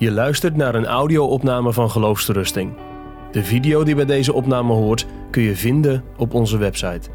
Je 0.00 0.10
luistert 0.10 0.56
naar 0.56 0.74
een 0.74 0.86
audio-opname 0.86 1.72
van 1.72 1.90
Geloofsterusting. 1.90 2.72
De 3.32 3.44
video 3.44 3.84
die 3.84 3.94
bij 3.94 4.04
deze 4.04 4.32
opname 4.32 4.72
hoort 4.72 5.06
kun 5.30 5.42
je 5.42 5.56
vinden 5.56 6.04
op 6.16 6.34
onze 6.34 6.58
website. 6.58 7.08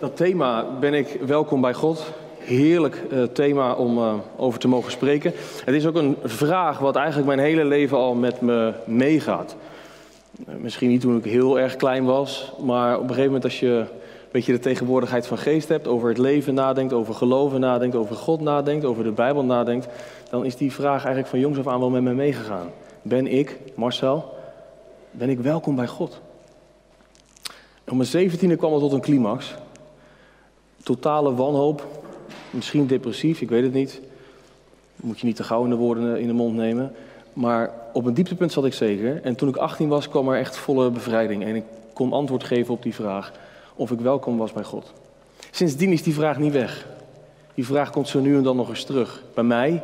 Dat 0.00 0.16
thema 0.16 0.78
ben 0.80 0.94
ik 0.94 1.20
welkom 1.26 1.60
bij 1.60 1.74
God. 1.74 2.12
Heerlijk 2.38 3.02
uh, 3.12 3.22
thema 3.22 3.74
om 3.74 3.98
uh, 3.98 4.14
over 4.36 4.58
te 4.58 4.68
mogen 4.68 4.92
spreken. 4.92 5.32
Het 5.64 5.74
is 5.74 5.86
ook 5.86 5.96
een 5.96 6.16
vraag 6.22 6.78
wat 6.78 6.96
eigenlijk 6.96 7.26
mijn 7.26 7.38
hele 7.38 7.64
leven 7.64 7.96
al 7.96 8.14
met 8.14 8.40
me 8.40 8.72
meegaat. 8.86 9.56
Uh, 10.48 10.54
misschien 10.60 10.88
niet 10.88 11.00
toen 11.00 11.16
ik 11.16 11.24
heel 11.24 11.58
erg 11.58 11.76
klein 11.76 12.04
was, 12.04 12.52
maar 12.64 12.94
op 12.94 13.02
een 13.02 13.08
gegeven 13.08 13.26
moment 13.26 13.44
als 13.44 13.60
je 13.60 13.84
beetje 14.32 14.52
de 14.52 14.58
tegenwoordigheid 14.58 15.26
van 15.26 15.38
geest 15.38 15.68
hebt, 15.68 15.86
over 15.86 16.08
het 16.08 16.18
leven 16.18 16.54
nadenkt, 16.54 16.92
over 16.92 17.14
geloven 17.14 17.60
nadenkt, 17.60 17.96
over 17.96 18.16
God 18.16 18.40
nadenkt, 18.40 18.84
over 18.84 19.04
de 19.04 19.10
Bijbel 19.10 19.44
nadenkt, 19.44 19.88
dan 20.30 20.44
is 20.44 20.56
die 20.56 20.72
vraag 20.72 20.98
eigenlijk 20.98 21.26
van 21.26 21.38
jongs 21.38 21.58
af 21.58 21.66
aan 21.66 21.80
wel 21.80 21.90
met 21.90 22.02
me 22.02 22.12
meegegaan. 22.12 22.68
Ben 23.02 23.26
ik, 23.26 23.58
Marcel, 23.74 24.34
ben 25.10 25.30
ik 25.30 25.40
welkom 25.40 25.76
bij 25.76 25.86
God? 25.86 26.20
Op 27.88 27.94
mijn 27.94 28.08
zeventiende 28.08 28.56
kwam 28.56 28.72
het 28.72 28.80
tot 28.80 28.92
een 28.92 29.00
climax. 29.00 29.54
Totale 30.82 31.34
wanhoop, 31.34 31.86
misschien 32.50 32.86
depressief, 32.86 33.40
ik 33.40 33.48
weet 33.48 33.62
het 33.62 33.72
niet. 33.72 34.00
Moet 34.96 35.20
je 35.20 35.26
niet 35.26 35.36
te 35.36 35.44
gauw 35.44 35.64
in 35.64 35.70
de 35.70 35.76
woorden 35.76 36.20
in 36.20 36.26
de 36.26 36.32
mond 36.32 36.54
nemen. 36.54 36.94
Maar 37.32 37.70
op 37.92 38.04
een 38.04 38.14
dieptepunt 38.14 38.52
zat 38.52 38.64
ik 38.64 38.74
zeker. 38.74 39.22
En 39.22 39.34
toen 39.34 39.48
ik 39.48 39.56
18 39.56 39.88
was, 39.88 40.08
kwam 40.08 40.28
er 40.28 40.38
echt 40.38 40.56
volle 40.56 40.90
bevrijding. 40.90 41.44
En 41.44 41.54
ik 41.54 41.64
kon 41.92 42.12
antwoord 42.12 42.44
geven 42.44 42.74
op 42.74 42.82
die 42.82 42.94
vraag 42.94 43.32
of 43.74 43.90
ik 43.90 44.00
welkom 44.00 44.36
was 44.36 44.52
bij 44.52 44.64
God. 44.64 44.92
Sindsdien 45.50 45.92
is 45.92 46.02
die 46.02 46.14
vraag 46.14 46.38
niet 46.38 46.52
weg. 46.52 46.86
Die 47.54 47.66
vraag 47.66 47.90
komt 47.90 48.08
zo 48.08 48.20
nu 48.20 48.36
en 48.36 48.42
dan 48.42 48.56
nog 48.56 48.68
eens 48.68 48.84
terug. 48.84 49.22
Bij 49.34 49.44
mij. 49.44 49.82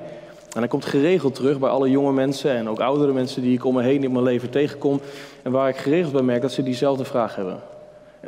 En 0.52 0.58
hij 0.58 0.68
komt 0.68 0.84
geregeld 0.84 1.34
terug 1.34 1.58
bij 1.58 1.70
alle 1.70 1.90
jonge 1.90 2.12
mensen 2.12 2.50
en 2.50 2.68
ook 2.68 2.80
oudere 2.80 3.12
mensen 3.12 3.42
die 3.42 3.54
ik 3.54 3.64
om 3.64 3.74
me 3.74 3.82
heen 3.82 4.04
in 4.04 4.12
mijn 4.12 4.24
leven 4.24 4.50
tegenkom. 4.50 5.00
En 5.42 5.52
waar 5.52 5.68
ik 5.68 5.76
geregeld 5.76 6.12
bij 6.12 6.22
merk 6.22 6.42
dat 6.42 6.52
ze 6.52 6.62
diezelfde 6.62 7.04
vraag 7.04 7.34
hebben. 7.34 7.60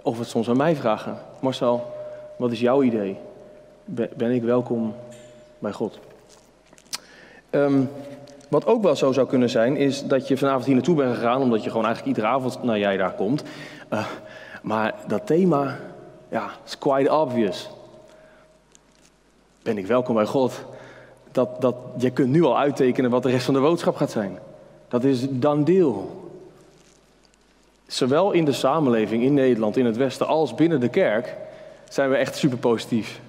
Of 0.03 0.19
het 0.19 0.29
soms 0.29 0.49
aan 0.49 0.57
mij 0.57 0.77
vragen. 0.77 1.19
Marcel, 1.41 1.93
wat 2.37 2.53
is 2.53 2.61
jouw 2.61 2.83
idee? 2.83 3.17
Ben 4.17 4.31
ik 4.31 4.43
welkom 4.43 4.95
bij 5.59 5.73
God? 5.73 5.99
Um, 7.51 7.91
wat 8.49 8.67
ook 8.67 8.83
wel 8.83 8.97
zo 8.97 9.13
zou 9.13 9.27
kunnen 9.27 9.51
zijn, 9.51 9.77
is 9.77 10.07
dat 10.07 10.29
je 10.29 10.37
vanavond 10.37 10.65
hier 10.65 10.75
naartoe 10.75 10.97
bent 10.97 11.15
gegaan, 11.15 11.43
omdat 11.43 11.65
je 11.65 11.71
gewoon 11.71 11.85
eigenlijk 11.85 12.17
iedere 12.17 12.35
avond 12.35 12.63
naar 12.63 12.79
jij 12.79 12.97
daar 12.97 13.13
komt. 13.13 13.43
Uh, 13.93 14.07
maar 14.63 14.95
dat 15.07 15.27
thema, 15.27 15.79
ja, 16.31 16.51
is 16.65 16.79
quite 16.79 17.13
obvious. 17.13 17.71
Ben 19.63 19.79
ik 19.79 19.87
welkom 19.87 20.15
bij 20.15 20.27
God? 20.27 20.65
Dat, 21.33 21.61
dat, 21.61 21.75
je 21.97 22.11
kunt 22.11 22.31
nu 22.31 22.45
al 22.45 22.59
uittekenen 22.59 23.11
wat 23.11 23.23
de 23.23 23.31
rest 23.31 23.45
van 23.45 23.55
de 23.55 23.61
boodschap 23.61 23.97
gaat 23.97 24.11
zijn. 24.11 24.39
Dat 24.89 25.05
is 25.05 25.27
dan 25.31 25.65
deel. 25.65 26.29
Zowel 27.87 28.33
in 28.33 28.45
de 28.45 28.53
samenleving 28.53 29.23
in 29.23 29.35
Nederland, 29.35 29.77
in 29.77 29.87
het 29.87 29.97
Westen, 29.97 30.27
als 30.27 30.55
binnen 30.55 30.81
de 30.81 30.89
kerk 30.89 31.37
zijn 31.89 32.11
we 32.11 32.17
echt 32.17 32.37
super 32.37 32.59
positief. 32.59 33.21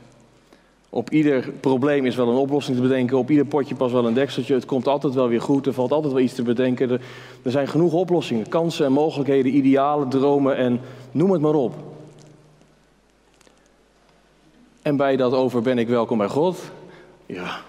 Op 0.94 1.10
ieder 1.10 1.52
probleem 1.60 2.06
is 2.06 2.16
wel 2.16 2.30
een 2.30 2.36
oplossing 2.36 2.76
te 2.76 2.82
bedenken. 2.82 3.18
Op 3.18 3.30
ieder 3.30 3.45
potje 3.45 3.76
pas 3.76 3.92
wel 3.92 4.06
een 4.06 4.14
dekseltje. 4.14 4.54
Het 4.54 4.66
komt 4.66 4.88
altijd 4.88 5.14
wel 5.14 5.28
weer 5.28 5.42
goed. 5.42 5.66
Er 5.66 5.73
valt 5.73 5.92
altijd 5.92 6.14
wel 6.14 6.22
iets 6.22 6.34
te 6.34 6.44
bedenken. 6.44 6.90
Er, 6.90 7.02
er 7.44 7.52
zijn 7.52 7.68
genoeg 7.68 7.94
oplossingen. 7.94 8.50
Kansen 8.50 8.86
en 8.86 8.92
mogelijkheden, 8.92 9.56
idealen, 9.56 10.10
dromen 10.10 10.58
en 10.58 10.80
noem 11.12 11.31
het 11.31 11.42
maar 11.42 11.54
op. 11.54 11.73
En 14.81 14.95
bij 14.95 15.16
dat 15.16 15.34
over 15.34 15.62
ben 15.62 15.78
ik 15.78 15.88
welkom 15.88 16.17
bij 16.17 16.28
God. 16.28 16.72
Ja, 17.26 17.62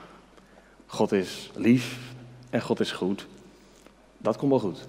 God 0.86 1.12
is 1.12 1.50
lief 1.54 1.98
en 2.50 2.62
God 2.62 2.80
is 2.80 2.92
goed. 2.92 3.26
Dat 4.18 4.36
komt 4.36 4.50
wel 4.50 4.60
goed. 4.60 4.88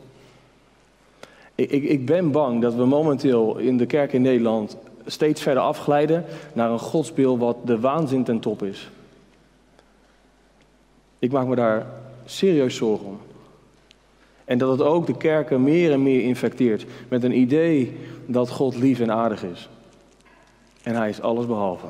Ik, 1.55 1.71
ik, 1.71 1.83
ik 1.83 2.05
ben 2.05 2.31
bang 2.31 2.61
dat 2.61 2.73
we 2.73 2.85
momenteel 2.85 3.57
in 3.57 3.77
de 3.77 3.85
kerk 3.85 4.13
in 4.13 4.21
Nederland 4.21 4.77
steeds 5.05 5.41
verder 5.41 5.63
afglijden 5.63 6.25
naar 6.53 6.71
een 6.71 6.79
godsbeeld 6.79 7.39
wat 7.39 7.57
de 7.65 7.79
waanzin 7.79 8.23
ten 8.23 8.39
top 8.39 8.63
is. 8.63 8.89
Ik 11.19 11.31
maak 11.31 11.47
me 11.47 11.55
daar 11.55 11.87
serieus 12.25 12.75
zorgen 12.75 13.07
om. 13.07 13.19
En 14.45 14.57
dat 14.57 14.71
het 14.71 14.81
ook 14.87 15.05
de 15.05 15.17
kerken 15.17 15.63
meer 15.63 15.91
en 15.91 16.03
meer 16.03 16.21
infecteert 16.21 16.85
met 17.07 17.23
een 17.23 17.37
idee 17.37 17.97
dat 18.25 18.49
God 18.49 18.75
lief 18.75 18.99
en 18.99 19.11
aardig 19.11 19.43
is. 19.43 19.69
En 20.83 20.95
hij 20.95 21.09
is 21.09 21.21
alles 21.21 21.45
behalve. 21.45 21.87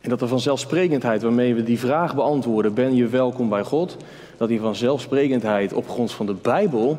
En 0.00 0.08
dat 0.08 0.18
de 0.18 0.28
vanzelfsprekendheid 0.28 1.22
waarmee 1.22 1.54
we 1.54 1.62
die 1.62 1.78
vraag 1.78 2.14
beantwoorden, 2.14 2.74
ben 2.74 2.94
je 2.94 3.06
welkom 3.06 3.48
bij 3.48 3.62
God, 3.62 3.96
dat 4.36 4.48
die 4.48 4.60
vanzelfsprekendheid 4.60 5.72
op 5.72 5.88
grond 5.88 6.12
van 6.12 6.26
de 6.26 6.34
Bijbel 6.34 6.98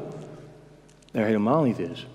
er 1.12 1.26
helemaal 1.26 1.64
niet 1.64 1.80
is. 1.80 2.08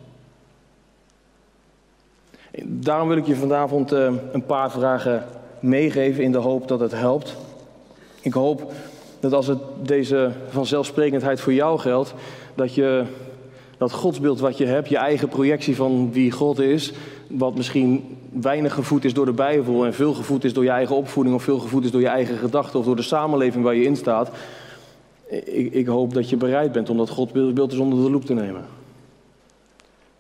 Daarom 2.65 3.09
wil 3.09 3.17
ik 3.17 3.27
je 3.27 3.37
vanavond 3.37 3.93
uh, 3.93 4.13
een 4.33 4.47
paar 4.47 4.71
vragen 4.71 5.25
meegeven 5.61 6.25
in 6.25 6.33
de 6.33 6.39
hoop 6.39 6.69
dat 6.69 6.81
het 6.81 6.93
helpt. 6.93 7.37
Ik 8.21 8.33
hoop 8.33 8.73
dat 9.21 9.33
als 9.33 9.47
het 9.47 9.59
deze 9.83 10.31
vanzelfsprekendheid 10.49 11.41
voor 11.41 11.53
jou 11.53 11.79
geldt, 11.79 12.15
dat 12.55 12.75
je 12.75 13.05
dat 13.79 13.93
godsbeeld 13.93 14.41
wat 14.41 14.59
je 14.59 14.67
hebt, 14.67 14.89
je 14.89 14.97
eigen 14.97 15.29
projectie 15.29 15.77
van 15.77 16.13
wie 16.13 16.31
God 16.31 16.59
is, 16.59 16.93
wat 17.27 17.55
misschien 17.55 18.17
weinig 18.33 18.75
gevoed 18.75 19.05
is 19.05 19.15
door 19.15 19.27
de 19.27 19.33
Bijbel 19.33 19.85
en 19.85 19.95
veel 19.95 20.15
gevoed 20.15 20.45
is 20.45 20.53
door 20.53 20.65
je 20.65 20.71
eigen 20.71 20.97
opvoeding 20.97 21.37
of 21.37 21.43
veel 21.43 21.59
gevoed 21.59 21.85
is 21.85 21.91
door 21.91 22.01
je 22.01 22.09
eigen 22.09 22.37
gedachten 22.37 22.79
of 22.79 22.85
door 22.85 22.97
de 22.97 23.03
samenleving 23.03 23.65
waar 23.65 23.75
je 23.75 23.85
in 23.85 23.97
staat. 23.97 24.31
Ik, 25.45 25.73
ik 25.73 25.87
hoop 25.87 26.15
dat 26.15 26.31
je 26.31 26.37
bereid 26.37 26.73
bent 26.73 26.91
om 26.91 26.97
dat 26.97 27.11
godsbeeld 27.11 27.73
eens 27.73 27.81
onder 27.81 28.05
de 28.05 28.11
loep 28.11 28.25
te 28.25 28.35
nemen. 28.35 28.65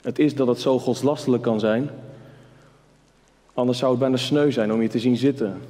Het 0.02 0.18
is 0.18 0.34
dat 0.34 0.46
het 0.46 0.60
zo 0.60 0.78
godslastelijk 0.78 1.42
kan 1.42 1.60
zijn, 1.60 1.90
Anders 3.58 3.78
zou 3.78 3.90
het 3.90 4.00
bijna 4.00 4.16
sneu 4.16 4.50
zijn 4.50 4.72
om 4.72 4.82
je 4.82 4.88
te 4.88 4.98
zien 4.98 5.16
zitten. 5.16 5.60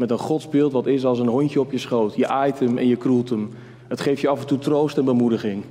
Met 0.00 0.10
een 0.10 0.18
godsbeeld 0.18 0.72
wat 0.72 0.86
is 0.86 1.04
als 1.04 1.18
een 1.18 1.26
hondje 1.26 1.60
op 1.60 1.72
je 1.72 1.78
schoot. 1.78 2.14
Je 2.14 2.26
aait 2.26 2.58
hem 2.58 2.78
en 2.78 2.86
je 2.86 2.96
kroelt 2.96 3.28
hem. 3.28 3.50
Het 3.88 4.00
geeft 4.00 4.20
je 4.20 4.28
af 4.28 4.40
en 4.40 4.46
toe 4.46 4.58
troost 4.58 4.98
en 4.98 5.04
bemoediging. 5.04 5.64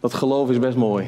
Dat 0.00 0.14
geloof 0.14 0.50
is 0.50 0.58
best 0.58 0.76
mooi. 0.76 1.06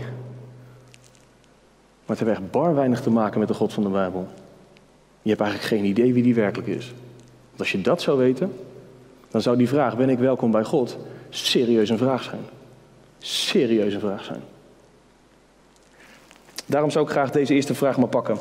Maar 2.06 2.16
het 2.16 2.18
heeft 2.18 2.30
echt 2.30 2.50
bar 2.50 2.74
weinig 2.74 3.00
te 3.00 3.10
maken 3.10 3.38
met 3.38 3.48
de 3.48 3.54
God 3.54 3.72
van 3.72 3.82
de 3.82 3.88
Bijbel. 3.88 4.28
Je 5.22 5.28
hebt 5.28 5.40
eigenlijk 5.40 5.70
geen 5.72 5.84
idee 5.84 6.14
wie 6.14 6.22
die 6.22 6.34
werkelijk 6.34 6.68
is. 6.68 6.92
Want 7.48 7.58
als 7.58 7.72
je 7.72 7.80
dat 7.80 8.02
zou 8.02 8.18
weten, 8.18 8.52
dan 9.28 9.40
zou 9.40 9.56
die 9.56 9.68
vraag, 9.68 9.96
ben 9.96 10.08
ik 10.08 10.18
welkom 10.18 10.50
bij 10.50 10.64
God, 10.64 10.98
serieus 11.28 11.88
een 11.88 11.98
vraag 11.98 12.22
zijn. 12.22 12.42
Serieus 13.18 13.94
een 13.94 14.00
vraag 14.00 14.24
zijn. 14.24 14.42
Daarom 16.66 16.90
zou 16.90 17.04
ik 17.04 17.10
graag 17.10 17.30
deze 17.30 17.54
eerste 17.54 17.74
vraag 17.74 17.98
maar 17.98 18.08
pakken. 18.08 18.38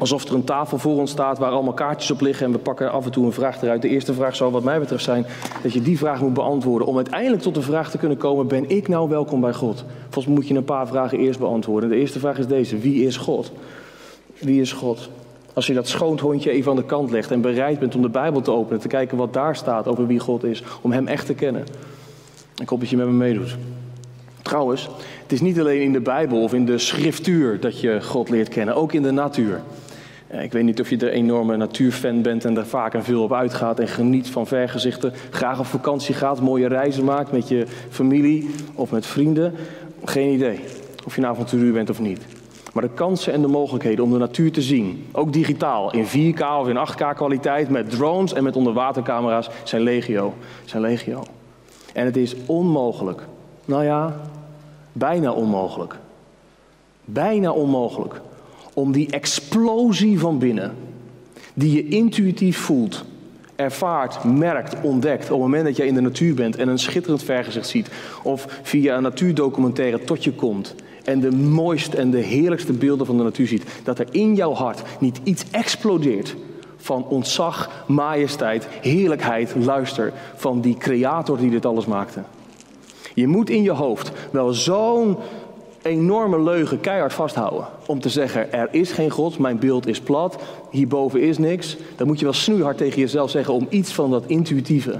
Alsof 0.00 0.24
er 0.24 0.34
een 0.34 0.44
tafel 0.44 0.78
voor 0.78 0.98
ons 0.98 1.10
staat 1.10 1.38
waar 1.38 1.50
allemaal 1.50 1.72
kaartjes 1.72 2.10
op 2.10 2.20
liggen 2.20 2.46
en 2.46 2.52
we 2.52 2.58
pakken 2.58 2.92
af 2.92 3.04
en 3.04 3.10
toe 3.10 3.26
een 3.26 3.32
vraag 3.32 3.62
eruit. 3.62 3.82
De 3.82 3.88
eerste 3.88 4.14
vraag 4.14 4.36
zou 4.36 4.52
wat 4.52 4.62
mij 4.62 4.78
betreft 4.78 5.04
zijn 5.04 5.26
dat 5.62 5.72
je 5.72 5.82
die 5.82 5.98
vraag 5.98 6.20
moet 6.20 6.34
beantwoorden 6.34 6.88
om 6.88 6.96
uiteindelijk 6.96 7.42
tot 7.42 7.54
de 7.54 7.62
vraag 7.62 7.90
te 7.90 7.98
kunnen 7.98 8.18
komen, 8.18 8.46
ben 8.46 8.70
ik 8.70 8.88
nou 8.88 9.08
welkom 9.08 9.40
bij 9.40 9.52
God? 9.52 9.84
Volgens 10.08 10.34
moet 10.34 10.48
je 10.48 10.54
een 10.54 10.64
paar 10.64 10.86
vragen 10.86 11.18
eerst 11.18 11.38
beantwoorden. 11.38 11.88
De 11.88 11.96
eerste 11.96 12.18
vraag 12.18 12.38
is 12.38 12.46
deze, 12.46 12.78
wie 12.78 13.06
is 13.06 13.16
God? 13.16 13.52
Wie 14.38 14.60
is 14.60 14.72
God? 14.72 15.08
Als 15.54 15.66
je 15.66 15.74
dat 15.74 15.88
schoonhondje 15.88 16.50
even 16.50 16.70
aan 16.70 16.76
de 16.76 16.84
kant 16.84 17.10
legt 17.10 17.30
en 17.30 17.40
bereid 17.40 17.78
bent 17.78 17.94
om 17.94 18.02
de 18.02 18.08
Bijbel 18.08 18.40
te 18.40 18.50
openen, 18.50 18.80
te 18.80 18.88
kijken 18.88 19.16
wat 19.16 19.32
daar 19.32 19.56
staat 19.56 19.86
over 19.86 20.06
wie 20.06 20.18
God 20.18 20.44
is, 20.44 20.62
om 20.80 20.92
Hem 20.92 21.06
echt 21.06 21.26
te 21.26 21.34
kennen. 21.34 21.64
Ik 22.60 22.68
hoop 22.68 22.80
dat 22.80 22.88
je 22.88 22.96
met 22.96 23.06
me 23.06 23.12
meedoet. 23.12 23.56
Trouwens, 24.42 24.88
het 25.22 25.32
is 25.32 25.40
niet 25.40 25.60
alleen 25.60 25.82
in 25.82 25.92
de 25.92 26.00
Bijbel 26.00 26.42
of 26.42 26.54
in 26.54 26.66
de 26.66 26.78
schriftuur 26.78 27.60
dat 27.60 27.80
je 27.80 28.02
God 28.02 28.28
leert 28.28 28.48
kennen, 28.48 28.74
ook 28.74 28.92
in 28.92 29.02
de 29.02 29.10
natuur. 29.10 29.60
Ik 30.30 30.52
weet 30.52 30.64
niet 30.64 30.80
of 30.80 30.90
je 30.90 30.96
er 30.96 31.10
enorme 31.10 31.56
natuurfan 31.56 32.22
bent 32.22 32.44
en 32.44 32.56
er 32.56 32.66
vaak 32.66 32.94
en 32.94 33.04
veel 33.04 33.22
op 33.22 33.32
uitgaat 33.32 33.80
en 33.80 33.88
geniet 33.88 34.28
van 34.28 34.46
vergezichten. 34.46 35.12
Graag 35.30 35.58
op 35.58 35.66
vakantie 35.66 36.14
gaat, 36.14 36.40
mooie 36.40 36.68
reizen 36.68 37.04
maakt 37.04 37.32
met 37.32 37.48
je 37.48 37.66
familie 37.88 38.50
of 38.74 38.90
met 38.90 39.06
vrienden. 39.06 39.54
Geen 40.04 40.32
idee 40.32 40.60
of 41.04 41.14
je 41.14 41.20
een 41.20 41.26
avonturier 41.26 41.72
bent 41.72 41.90
of 41.90 42.00
niet. 42.00 42.26
Maar 42.72 42.82
de 42.82 42.94
kansen 42.94 43.32
en 43.32 43.40
de 43.40 43.46
mogelijkheden 43.46 44.04
om 44.04 44.12
de 44.12 44.18
natuur 44.18 44.52
te 44.52 44.62
zien, 44.62 45.06
ook 45.12 45.32
digitaal, 45.32 45.92
in 45.92 46.06
4K 46.06 46.40
of 46.40 46.68
in 46.68 46.88
8K 46.88 47.14
kwaliteit, 47.14 47.68
met 47.68 47.90
drones 47.90 48.32
en 48.32 48.44
met 48.44 48.56
onderwatercamera's, 48.56 49.50
zijn 49.64 49.82
legio. 49.82 50.34
Zijn 50.64 50.82
legio. 50.82 51.22
En 51.92 52.04
het 52.04 52.16
is 52.16 52.34
onmogelijk. 52.46 53.22
Nou 53.64 53.84
ja, 53.84 54.20
bijna 54.92 55.32
onmogelijk. 55.32 55.94
Bijna 57.04 57.50
onmogelijk 57.50 58.20
om 58.74 58.92
die 58.92 59.10
explosie 59.10 60.18
van 60.18 60.38
binnen, 60.38 60.74
die 61.54 61.72
je 61.72 61.88
intuïtief 61.88 62.58
voelt, 62.58 63.04
ervaart, 63.56 64.24
merkt, 64.24 64.74
ontdekt 64.82 65.24
op 65.24 65.30
het 65.30 65.38
moment 65.38 65.64
dat 65.64 65.76
jij 65.76 65.86
in 65.86 65.94
de 65.94 66.00
natuur 66.00 66.34
bent 66.34 66.56
en 66.56 66.68
een 66.68 66.78
schitterend 66.78 67.22
vergezicht 67.22 67.68
ziet, 67.68 67.90
of 68.22 68.60
via 68.62 68.96
een 68.96 69.02
natuurdocumentaire 69.02 70.04
tot 70.04 70.24
je 70.24 70.32
komt 70.32 70.74
en 71.04 71.20
de 71.20 71.30
mooiste 71.30 71.96
en 71.96 72.10
de 72.10 72.18
heerlijkste 72.18 72.72
beelden 72.72 73.06
van 73.06 73.16
de 73.16 73.22
natuur 73.22 73.46
ziet, 73.46 73.64
dat 73.84 73.98
er 73.98 74.06
in 74.10 74.34
jouw 74.34 74.52
hart 74.52 74.82
niet 75.00 75.20
iets 75.24 75.44
explodeert 75.50 76.36
van 76.76 77.06
ontzag, 77.06 77.84
majesteit, 77.86 78.68
heerlijkheid, 78.80 79.54
luister 79.64 80.12
van 80.34 80.60
die 80.60 80.76
creator 80.76 81.38
die 81.38 81.50
dit 81.50 81.66
alles 81.66 81.86
maakte. 81.86 82.22
Je 83.14 83.26
moet 83.26 83.50
in 83.50 83.62
je 83.62 83.70
hoofd 83.70 84.12
wel 84.30 84.52
zo'n 84.52 85.16
enorme 85.82 86.42
leugen 86.42 86.80
keihard 86.80 87.12
vasthouden. 87.12 87.66
Om 87.86 88.00
te 88.00 88.08
zeggen, 88.08 88.52
er 88.52 88.68
is 88.70 88.92
geen 88.92 89.10
God, 89.10 89.38
mijn 89.38 89.58
beeld 89.58 89.86
is 89.86 90.00
plat, 90.00 90.42
hierboven 90.70 91.20
is 91.20 91.38
niks. 91.38 91.76
Dan 91.96 92.06
moet 92.06 92.18
je 92.18 92.24
wel 92.24 92.34
snoeihard 92.34 92.76
tegen 92.76 93.00
jezelf 93.00 93.30
zeggen 93.30 93.54
om 93.54 93.66
iets 93.70 93.92
van 93.92 94.10
dat 94.10 94.24
intuïtieve. 94.26 94.96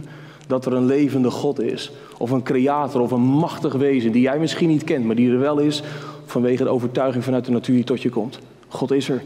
Dat 0.46 0.66
er 0.66 0.72
een 0.72 0.86
levende 0.86 1.30
God 1.30 1.60
is. 1.60 1.92
Of 2.18 2.30
een 2.30 2.42
creator 2.42 3.00
of 3.00 3.10
een 3.10 3.20
machtig 3.20 3.72
wezen 3.72 4.12
die 4.12 4.22
jij 4.22 4.38
misschien 4.38 4.68
niet 4.68 4.84
kent, 4.84 5.04
maar 5.04 5.16
die 5.16 5.30
er 5.30 5.38
wel 5.38 5.58
is 5.58 5.82
vanwege 6.24 6.62
de 6.62 6.70
overtuiging 6.70 7.24
vanuit 7.24 7.44
de 7.44 7.50
natuur 7.50 7.74
die 7.74 7.84
tot 7.84 8.02
je 8.02 8.10
komt. 8.10 8.38
God 8.68 8.90
is 8.90 9.08
er. 9.08 9.22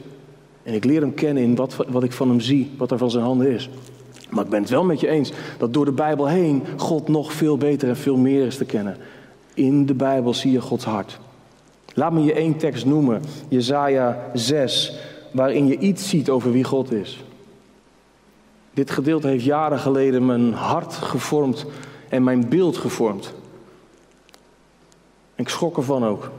En 0.62 0.74
ik 0.74 0.84
leer 0.84 1.00
hem 1.00 1.14
kennen 1.14 1.42
in 1.42 1.54
wat, 1.54 1.76
wat 1.88 2.02
ik 2.02 2.12
van 2.12 2.28
hem 2.28 2.40
zie, 2.40 2.70
wat 2.76 2.90
er 2.90 2.98
van 2.98 3.10
zijn 3.10 3.24
handen 3.24 3.50
is. 3.50 3.68
Maar 4.30 4.44
ik 4.44 4.50
ben 4.50 4.60
het 4.60 4.70
wel 4.70 4.84
met 4.84 5.00
je 5.00 5.08
eens 5.08 5.32
dat 5.58 5.72
door 5.72 5.84
de 5.84 5.92
Bijbel 5.92 6.28
heen 6.28 6.62
God 6.76 7.08
nog 7.08 7.32
veel 7.32 7.56
beter 7.56 7.88
en 7.88 7.96
veel 7.96 8.16
meer 8.16 8.46
is 8.46 8.56
te 8.56 8.64
kennen. 8.64 8.96
In 9.54 9.86
de 9.86 9.94
Bijbel 9.94 10.34
zie 10.34 10.52
je 10.52 10.60
Gods 10.60 10.84
hart. 10.84 11.18
Laat 11.94 12.12
me 12.12 12.24
je 12.24 12.32
één 12.32 12.56
tekst 12.56 12.84
noemen, 12.84 13.22
Jezaja 13.48 14.30
6, 14.32 14.94
waarin 15.30 15.66
je 15.66 15.78
iets 15.78 16.08
ziet 16.08 16.30
over 16.30 16.52
wie 16.52 16.64
God 16.64 16.92
is. 16.92 17.24
Dit 18.70 18.90
gedeelte 18.90 19.28
heeft 19.28 19.44
jaren 19.44 19.78
geleden 19.78 20.26
mijn 20.26 20.52
hart 20.52 20.94
gevormd 20.94 21.66
en 22.08 22.24
mijn 22.24 22.48
beeld 22.48 22.76
gevormd. 22.76 23.34
ik 25.34 25.48
schrok 25.48 25.76
ervan 25.76 26.04
ook. 26.04 26.30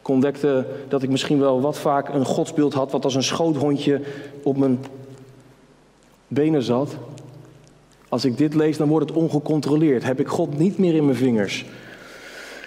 Ik 0.00 0.08
ontdekte 0.08 0.66
dat 0.88 1.02
ik 1.02 1.10
misschien 1.10 1.38
wel 1.38 1.60
wat 1.60 1.78
vaak 1.78 2.08
een 2.08 2.24
godsbeeld 2.24 2.74
had, 2.74 2.90
wat 2.90 3.04
als 3.04 3.14
een 3.14 3.22
schoothondje 3.22 4.00
op 4.42 4.56
mijn 4.56 4.84
benen 6.28 6.62
zat. 6.62 6.96
Als 8.08 8.24
ik 8.24 8.36
dit 8.38 8.54
lees, 8.54 8.76
dan 8.76 8.88
wordt 8.88 9.08
het 9.08 9.18
ongecontroleerd. 9.18 10.04
Heb 10.04 10.20
ik 10.20 10.28
God 10.28 10.58
niet 10.58 10.78
meer 10.78 10.94
in 10.94 11.04
mijn 11.04 11.16
vingers. 11.16 11.64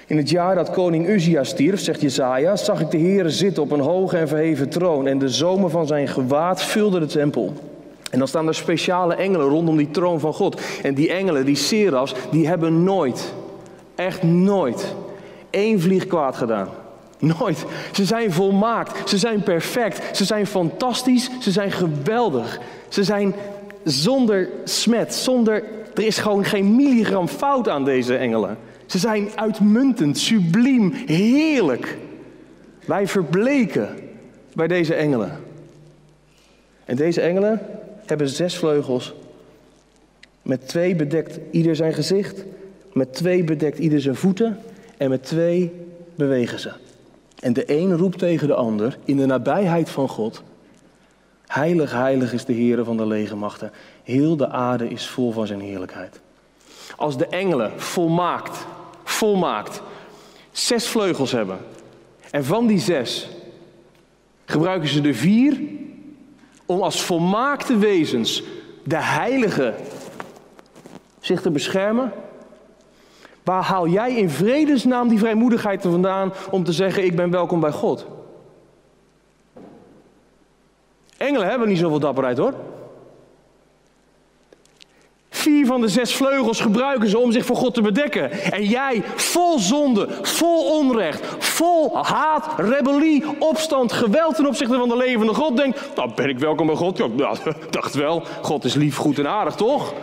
In 0.08 0.18
het 0.18 0.30
jaar 0.30 0.56
dat 0.56 0.70
koning 0.70 1.08
Uzia 1.08 1.44
stierf, 1.44 1.80
zegt 1.80 2.02
Jezaja, 2.02 2.56
zag 2.56 2.82
ik 2.82 2.92
de 2.92 2.98
Heer 2.98 3.30
zitten 3.30 3.64
op 3.64 3.72
een 3.72 3.80
hoge 3.80 4.18
en 4.18 4.28
verheven 4.28 4.70
troon 4.70 5.08
en 5.08 5.20
de 5.20 5.30
zomer 5.30 5.70
van 5.70 5.88
zijn 5.88 6.08
gewaad 6.08 6.62
vulde 6.62 7.00
de 7.00 7.06
tempel. 7.06 7.54
En 8.12 8.20
dan 8.20 8.28
staan 8.28 8.48
er 8.48 8.56
speciale 8.56 9.16
engelen 9.16 9.48
rondom 9.48 9.78
die 9.78 9.92
troon 9.92 10.20
van 10.20 10.34
God. 10.34 10.62
En 10.84 10.94
die 10.94 11.14
engelen, 11.14 11.46
die 11.46 11.56
serafs, 11.56 12.14
die 12.32 12.48
hebben 12.48 12.84
nooit, 12.84 13.34
echt 13.96 14.24
nooit, 14.24 14.96
één 15.50 15.82
vlieg 15.82 16.08
kwaad 16.08 16.36
gedaan. 16.36 16.70
Nooit. 17.20 17.66
Ze 17.92 18.06
zijn 18.06 18.32
volmaakt, 18.32 19.10
ze 19.10 19.18
zijn 19.18 19.44
perfect, 19.44 20.18
ze 20.18 20.26
zijn 20.26 20.48
fantastisch, 20.48 21.30
ze 21.42 21.52
zijn 21.52 21.72
geweldig. 21.72 22.60
Ze 22.88 23.04
zijn 23.04 23.36
zonder 23.84 24.50
smet, 24.64 25.14
zonder, 25.14 25.64
er 25.96 26.06
is 26.06 26.18
gewoon 26.18 26.46
geen 26.46 26.76
milligram 26.76 27.28
fout 27.28 27.70
aan 27.70 27.86
deze 27.86 28.18
engelen. 28.18 28.58
Ze 28.86 28.98
zijn 28.98 29.30
uitmuntend, 29.36 30.18
subliem, 30.18 30.92
heerlijk. 30.92 31.98
Wij 32.86 33.08
verbleken 33.08 33.90
bij 34.54 34.68
deze 34.68 34.94
engelen. 34.94 35.40
En 36.86 36.96
deze 36.96 37.22
engelen 37.22 37.62
hebben 38.06 38.30
zes 38.30 38.58
vleugels. 38.58 39.14
Met 40.42 40.68
twee 40.68 40.96
bedekt 40.96 41.40
ieder 41.52 41.76
zijn 41.76 41.94
gezicht. 41.94 42.44
Met 42.94 43.14
twee 43.14 43.44
bedekt 43.44 43.78
ieder 43.78 44.02
zijn 44.02 44.16
voeten. 44.16 44.60
En 44.98 45.10
met 45.10 45.24
twee 45.24 45.72
bewegen 46.16 46.60
ze. 46.60 46.72
En 47.40 47.54
de 47.54 47.64
een 47.68 47.98
roept 47.98 48.20
tegen 48.20 48.48
de 48.48 48.54
ander 48.54 48.98
in 49.06 49.18
de 49.18 49.26
nabijheid 49.26 49.90
van 49.90 50.10
God. 50.10 50.44
Heilig, 51.48 51.92
heilig 51.92 52.34
is 52.34 52.46
de 52.46 52.54
Heer 52.54 52.84
van 52.84 52.98
de 52.98 53.06
legermachten. 53.06 53.72
Heel 54.04 54.38
de 54.38 54.50
aarde 54.50 54.90
is 54.90 55.08
vol 55.08 55.32
van 55.32 55.48
zijn 55.48 55.60
heerlijkheid. 55.60 56.20
Als 56.96 57.18
de 57.18 57.28
engelen 57.28 57.82
volmaakt, 57.82 58.66
volmaakt, 59.16 59.82
zes 60.52 60.88
vleugels 60.88 61.32
hebben. 61.32 61.60
En 62.32 62.46
van 62.46 62.68
die 62.68 62.80
zes 62.80 63.30
gebruiken 64.46 64.90
ze 64.90 65.02
de 65.02 65.14
vier 65.14 65.60
om 66.66 66.82
als 66.82 67.02
volmaakte 67.02 67.78
wezens 67.78 68.44
de 68.84 69.02
heilige 69.02 69.74
zich 71.20 71.42
te 71.42 71.52
beschermen. 71.52 72.12
Waar 73.44 73.64
haal 73.64 73.88
jij 73.88 74.16
in 74.16 74.30
vredesnaam 74.30 75.08
die 75.08 75.20
vrijmoedigheid 75.20 75.84
er 75.84 75.92
vandaan 75.92 76.34
om 76.52 76.64
te 76.64 76.72
zeggen: 76.72 77.06
Ik 77.06 77.16
ben 77.16 77.32
welkom 77.32 77.60
bij 77.60 77.72
God? 77.72 78.06
Engelen 81.18 81.48
hebben 81.48 81.68
niet 81.68 81.78
zoveel 81.78 82.00
dapperheid 82.00 82.38
hoor. 82.38 82.54
Vier 85.46 85.66
van 85.66 85.82
de 85.82 85.88
zes 85.88 86.16
vleugels 86.16 86.60
gebruiken 86.60 87.10
ze 87.10 87.18
om 87.18 87.32
zich 87.32 87.46
voor 87.46 87.56
God 87.56 87.74
te 87.74 87.82
bedekken. 87.82 88.32
En 88.32 88.64
jij, 88.64 89.04
vol 89.16 89.60
zonde, 89.60 90.08
vol 90.22 90.80
onrecht, 90.80 91.46
vol 91.46 91.98
haat, 92.04 92.48
rebellie, 92.58 93.24
opstand, 93.40 93.92
geweld 93.92 94.36
ten 94.36 94.46
opzichte 94.46 94.78
van 94.78 94.90
de 94.90 94.98
levende 94.98 95.34
God, 95.34 95.58
denkt: 95.58 95.96
Nou, 95.96 96.12
ben 96.16 96.30
ik 96.30 96.40
welkom 96.40 96.68
bij 96.68 96.76
God? 96.76 96.98
Ja, 96.98 97.08
nou, 97.08 97.38
dacht 97.70 97.94
wel, 97.94 98.24
God 98.42 98.64
is 98.64 98.74
lief, 98.74 98.98
goed 98.98 99.20
en 99.20 99.28
aardig, 99.28 99.56
toch? 99.56 99.94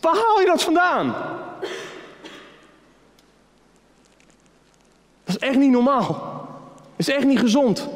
Waar 0.00 0.14
haal 0.14 0.40
je 0.40 0.46
dat 0.46 0.62
vandaan? 0.62 1.14
Dat 5.24 5.36
is 5.36 5.38
echt 5.38 5.56
niet 5.56 5.70
normaal. 5.70 6.06
Dat 6.74 7.06
is 7.06 7.08
echt 7.08 7.26
niet 7.26 7.38
gezond. 7.38 7.88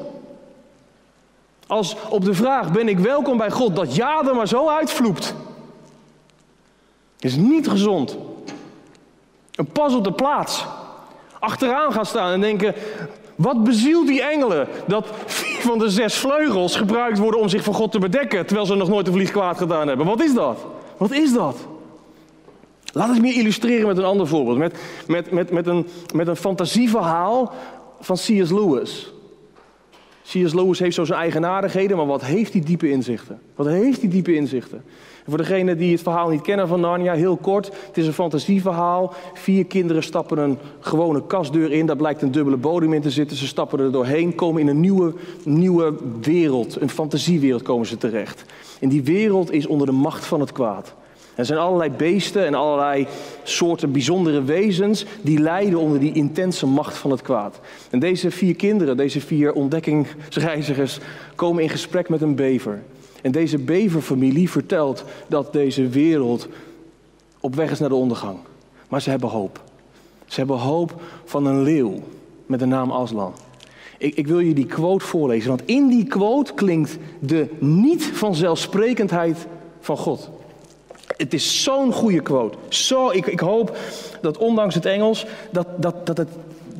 Als 1.66 1.96
op 2.08 2.24
de 2.24 2.34
vraag: 2.34 2.72
ben 2.72 2.88
ik 2.88 2.98
welkom 2.98 3.36
bij 3.36 3.50
God, 3.50 3.76
dat 3.76 3.94
ja 3.94 4.22
er 4.26 4.34
maar 4.34 4.48
zo 4.48 4.68
uitvloept. 4.68 5.34
Is 7.20 7.36
niet 7.36 7.68
gezond. 7.68 8.16
Een 9.54 9.66
pas 9.66 9.94
op 9.94 10.04
de 10.04 10.12
plaats. 10.12 10.66
Achteraan 11.40 11.92
gaan 11.92 12.06
staan 12.06 12.32
en 12.32 12.40
denken: 12.40 12.74
wat 13.34 13.64
bezielt 13.64 14.06
die 14.06 14.22
engelen 14.22 14.68
dat 14.86 15.06
vier 15.26 15.60
van 15.60 15.78
de 15.78 15.88
zes 15.88 16.14
vleugels 16.14 16.76
gebruikt 16.76 17.18
worden 17.18 17.40
om 17.40 17.48
zich 17.48 17.62
voor 17.62 17.74
God 17.74 17.92
te 17.92 17.98
bedekken, 17.98 18.46
terwijl 18.46 18.66
ze 18.66 18.74
nog 18.74 18.88
nooit 18.88 19.06
een 19.06 19.12
vlieg 19.12 19.30
kwaad 19.30 19.58
gedaan 19.58 19.88
hebben? 19.88 20.06
Wat 20.06 20.22
is 20.22 20.34
dat? 20.34 20.58
Wat 20.96 21.10
is 21.10 21.32
dat? 21.32 21.56
Laat 22.92 23.08
het 23.08 23.20
me 23.20 23.34
illustreren 23.34 23.86
met 23.86 23.98
een 23.98 24.04
ander 24.04 24.26
voorbeeld. 24.26 24.58
Met, 24.58 24.78
met, 25.06 25.30
met, 25.30 25.50
met, 25.50 25.66
een, 25.66 25.88
met 26.14 26.28
een 26.28 26.36
fantasieverhaal 26.36 27.52
van 28.00 28.16
C.S. 28.16 28.50
Lewis. 28.50 29.12
C.S. 30.32 30.54
Lewis 30.54 30.78
heeft 30.78 30.94
zo 30.94 31.04
zijn 31.04 31.20
eigenaardigheden, 31.20 31.96
maar 31.96 32.06
wat 32.06 32.24
heeft 32.24 32.52
hij 32.52 32.62
diepe 32.62 32.90
inzichten? 32.90 33.40
Wat 33.54 33.66
heeft 33.66 34.00
hij 34.00 34.10
diepe 34.10 34.34
inzichten? 34.34 34.82
En 35.24 35.34
voor 35.34 35.36
degenen 35.36 35.78
die 35.78 35.92
het 35.92 36.02
verhaal 36.02 36.28
niet 36.28 36.40
kennen 36.40 36.68
van 36.68 36.80
Narnia, 36.80 37.14
heel 37.14 37.36
kort. 37.36 37.66
Het 37.86 37.96
is 37.96 38.06
een 38.06 38.12
fantasieverhaal. 38.12 39.14
Vier 39.34 39.66
kinderen 39.66 40.02
stappen 40.02 40.38
een 40.38 40.58
gewone 40.80 41.26
kastdeur 41.26 41.72
in. 41.72 41.86
Daar 41.86 41.96
blijkt 41.96 42.22
een 42.22 42.32
dubbele 42.32 42.56
bodem 42.56 42.92
in 42.92 43.00
te 43.00 43.10
zitten. 43.10 43.36
Ze 43.36 43.46
stappen 43.46 43.80
er 43.80 43.92
doorheen, 43.92 44.34
komen 44.34 44.60
in 44.60 44.68
een 44.68 44.80
nieuwe, 44.80 45.14
nieuwe 45.44 45.94
wereld. 46.20 46.80
Een 46.80 46.90
fantasiewereld 46.90 47.62
komen 47.62 47.86
ze 47.86 47.96
terecht. 47.96 48.44
En 48.80 48.88
die 48.88 49.02
wereld 49.02 49.52
is 49.52 49.66
onder 49.66 49.86
de 49.86 49.92
macht 49.92 50.26
van 50.26 50.40
het 50.40 50.52
kwaad. 50.52 50.94
Er 51.38 51.44
zijn 51.44 51.58
allerlei 51.58 51.90
beesten 51.90 52.46
en 52.46 52.54
allerlei 52.54 53.06
soorten 53.42 53.92
bijzondere 53.92 54.42
wezens 54.42 55.04
die 55.22 55.38
lijden 55.38 55.78
onder 55.78 56.00
die 56.00 56.12
intense 56.12 56.66
macht 56.66 56.96
van 56.96 57.10
het 57.10 57.22
kwaad. 57.22 57.60
En 57.90 57.98
deze 57.98 58.30
vier 58.30 58.56
kinderen, 58.56 58.96
deze 58.96 59.20
vier 59.20 59.52
ontdekkingsreizigers, 59.52 60.98
komen 61.34 61.62
in 61.62 61.68
gesprek 61.68 62.08
met 62.08 62.22
een 62.22 62.34
bever. 62.34 62.82
En 63.22 63.32
deze 63.32 63.58
beverfamilie 63.58 64.50
vertelt 64.50 65.04
dat 65.26 65.52
deze 65.52 65.88
wereld 65.88 66.48
op 67.40 67.54
weg 67.54 67.70
is 67.70 67.78
naar 67.78 67.88
de 67.88 67.94
ondergang. 67.94 68.38
Maar 68.88 69.02
ze 69.02 69.10
hebben 69.10 69.28
hoop. 69.28 69.62
Ze 70.26 70.38
hebben 70.38 70.58
hoop 70.58 71.00
van 71.24 71.46
een 71.46 71.62
leeuw 71.62 72.02
met 72.46 72.58
de 72.58 72.66
naam 72.66 72.90
Aslan. 72.90 73.32
Ik, 73.98 74.14
ik, 74.14 74.26
wil 74.26 74.40
je 74.40 74.54
die 74.54 74.66
quote 74.66 75.04
voorlezen, 75.04 75.48
want 75.48 75.62
in 75.64 75.88
die 75.88 76.06
quote 76.06 76.54
klinkt 76.54 76.98
de 77.20 77.48
niet 77.58 78.04
vanzelfsprekendheid 78.04 79.46
van 79.80 79.96
God. 79.96 80.30
Het 81.16 81.34
is 81.34 81.62
zo'n 81.62 81.92
goede 81.92 82.20
quote. 82.20 82.58
Zo, 82.68 83.10
ik, 83.10 83.26
ik 83.26 83.40
hoop 83.40 83.76
dat 84.20 84.38
ondanks 84.38 84.74
het 84.74 84.86
Engels, 84.86 85.26
dat, 85.50 85.66
dat, 85.76 86.06
dat, 86.06 86.16
het, 86.16 86.28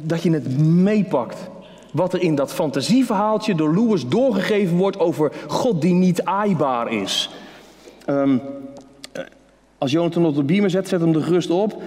dat 0.03 0.23
je 0.23 0.31
het 0.31 0.59
meepakt. 0.59 1.49
Wat 1.93 2.13
er 2.13 2.23
in 2.23 2.35
dat 2.35 2.53
fantasieverhaaltje 2.53 3.55
door 3.55 3.75
Lewis 3.75 4.07
doorgegeven 4.07 4.77
wordt 4.77 4.99
over 4.99 5.33
God 5.47 5.81
die 5.81 5.95
niet 5.95 6.23
aaibaar 6.23 6.93
is. 6.93 7.31
Um, 8.07 8.41
als 9.79 9.91
Jonathan 9.91 10.27
op 10.27 10.35
de 10.35 10.43
beamer 10.43 10.71
zet, 10.71 10.89
zet 10.89 11.01
hem 11.01 11.15
er 11.15 11.23
gerust 11.23 11.51
op. 11.51 11.83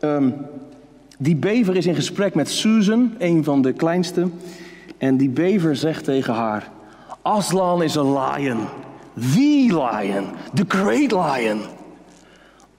Um, 0.00 0.34
die 1.18 1.36
bever 1.36 1.76
is 1.76 1.86
in 1.86 1.94
gesprek 1.94 2.34
met 2.34 2.50
Susan, 2.50 3.14
een 3.18 3.44
van 3.44 3.62
de 3.62 3.72
kleinste. 3.72 4.28
En 4.98 5.16
die 5.16 5.28
bever 5.28 5.76
zegt 5.76 6.04
tegen 6.04 6.34
haar: 6.34 6.70
Aslan 7.22 7.82
is 7.82 7.94
een 7.94 8.12
lion. 8.12 8.58
The 9.14 9.66
lion. 9.68 10.24
The 10.54 10.64
great 10.68 11.12
lion. 11.12 11.60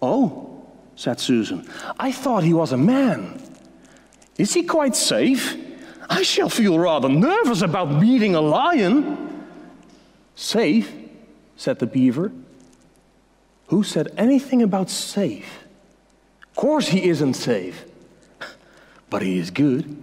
Oh, 0.02 0.66
said 0.96 1.20
Susan, 1.20 1.68
I 2.00 2.12
thought 2.12 2.44
he 2.44 2.54
was 2.54 2.72
a 2.72 2.78
man. 2.78 3.42
Is 4.38 4.54
he 4.54 4.64
quite 4.64 4.96
safe? 4.96 5.56
I 6.10 6.22
shall 6.22 6.50
feel 6.50 6.80
rather 6.80 7.10
nervous 7.10 7.62
about 7.62 7.92
meeting 7.92 8.36
a 8.36 8.42
lion. 8.42 9.46
Safe? 10.36 10.92
said 11.56 11.80
the 11.80 11.88
beaver. 11.88 12.32
Who 13.68 13.84
said 13.84 14.14
anything 14.18 14.62
about 14.62 14.90
safe? 14.90 15.66
Of 16.44 16.56
course 16.56 16.88
he 16.88 17.10
isn't 17.10 17.34
safe. 17.34 17.86
But 19.10 19.22
he 19.22 19.40
is 19.40 19.52
good. 19.52 19.96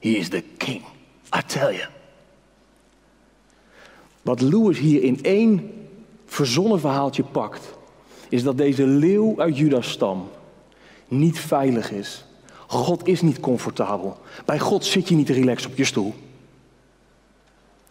He 0.00 0.18
is 0.18 0.30
the 0.30 0.42
king. 0.42 0.84
I 1.32 1.40
tell 1.42 1.72
you. 1.72 1.86
Wat 4.22 4.40
Lewis 4.40 4.78
hier 4.78 5.02
in 5.02 5.18
één 5.22 5.88
verzonnen 6.26 6.80
verhaaltje 6.80 7.22
pakt, 7.22 7.75
is 8.28 8.42
dat 8.42 8.56
deze 8.56 8.86
leeuw 8.86 9.34
uit 9.40 9.58
Judas 9.58 9.90
stam 9.90 10.28
niet 11.08 11.38
veilig 11.38 11.90
is. 11.90 12.24
God 12.66 13.06
is 13.06 13.22
niet 13.22 13.40
comfortabel. 13.40 14.16
Bij 14.44 14.58
God 14.58 14.84
zit 14.84 15.08
je 15.08 15.14
niet 15.14 15.28
relaxed 15.28 15.70
op 15.70 15.76
je 15.76 15.84
stoel. 15.84 16.14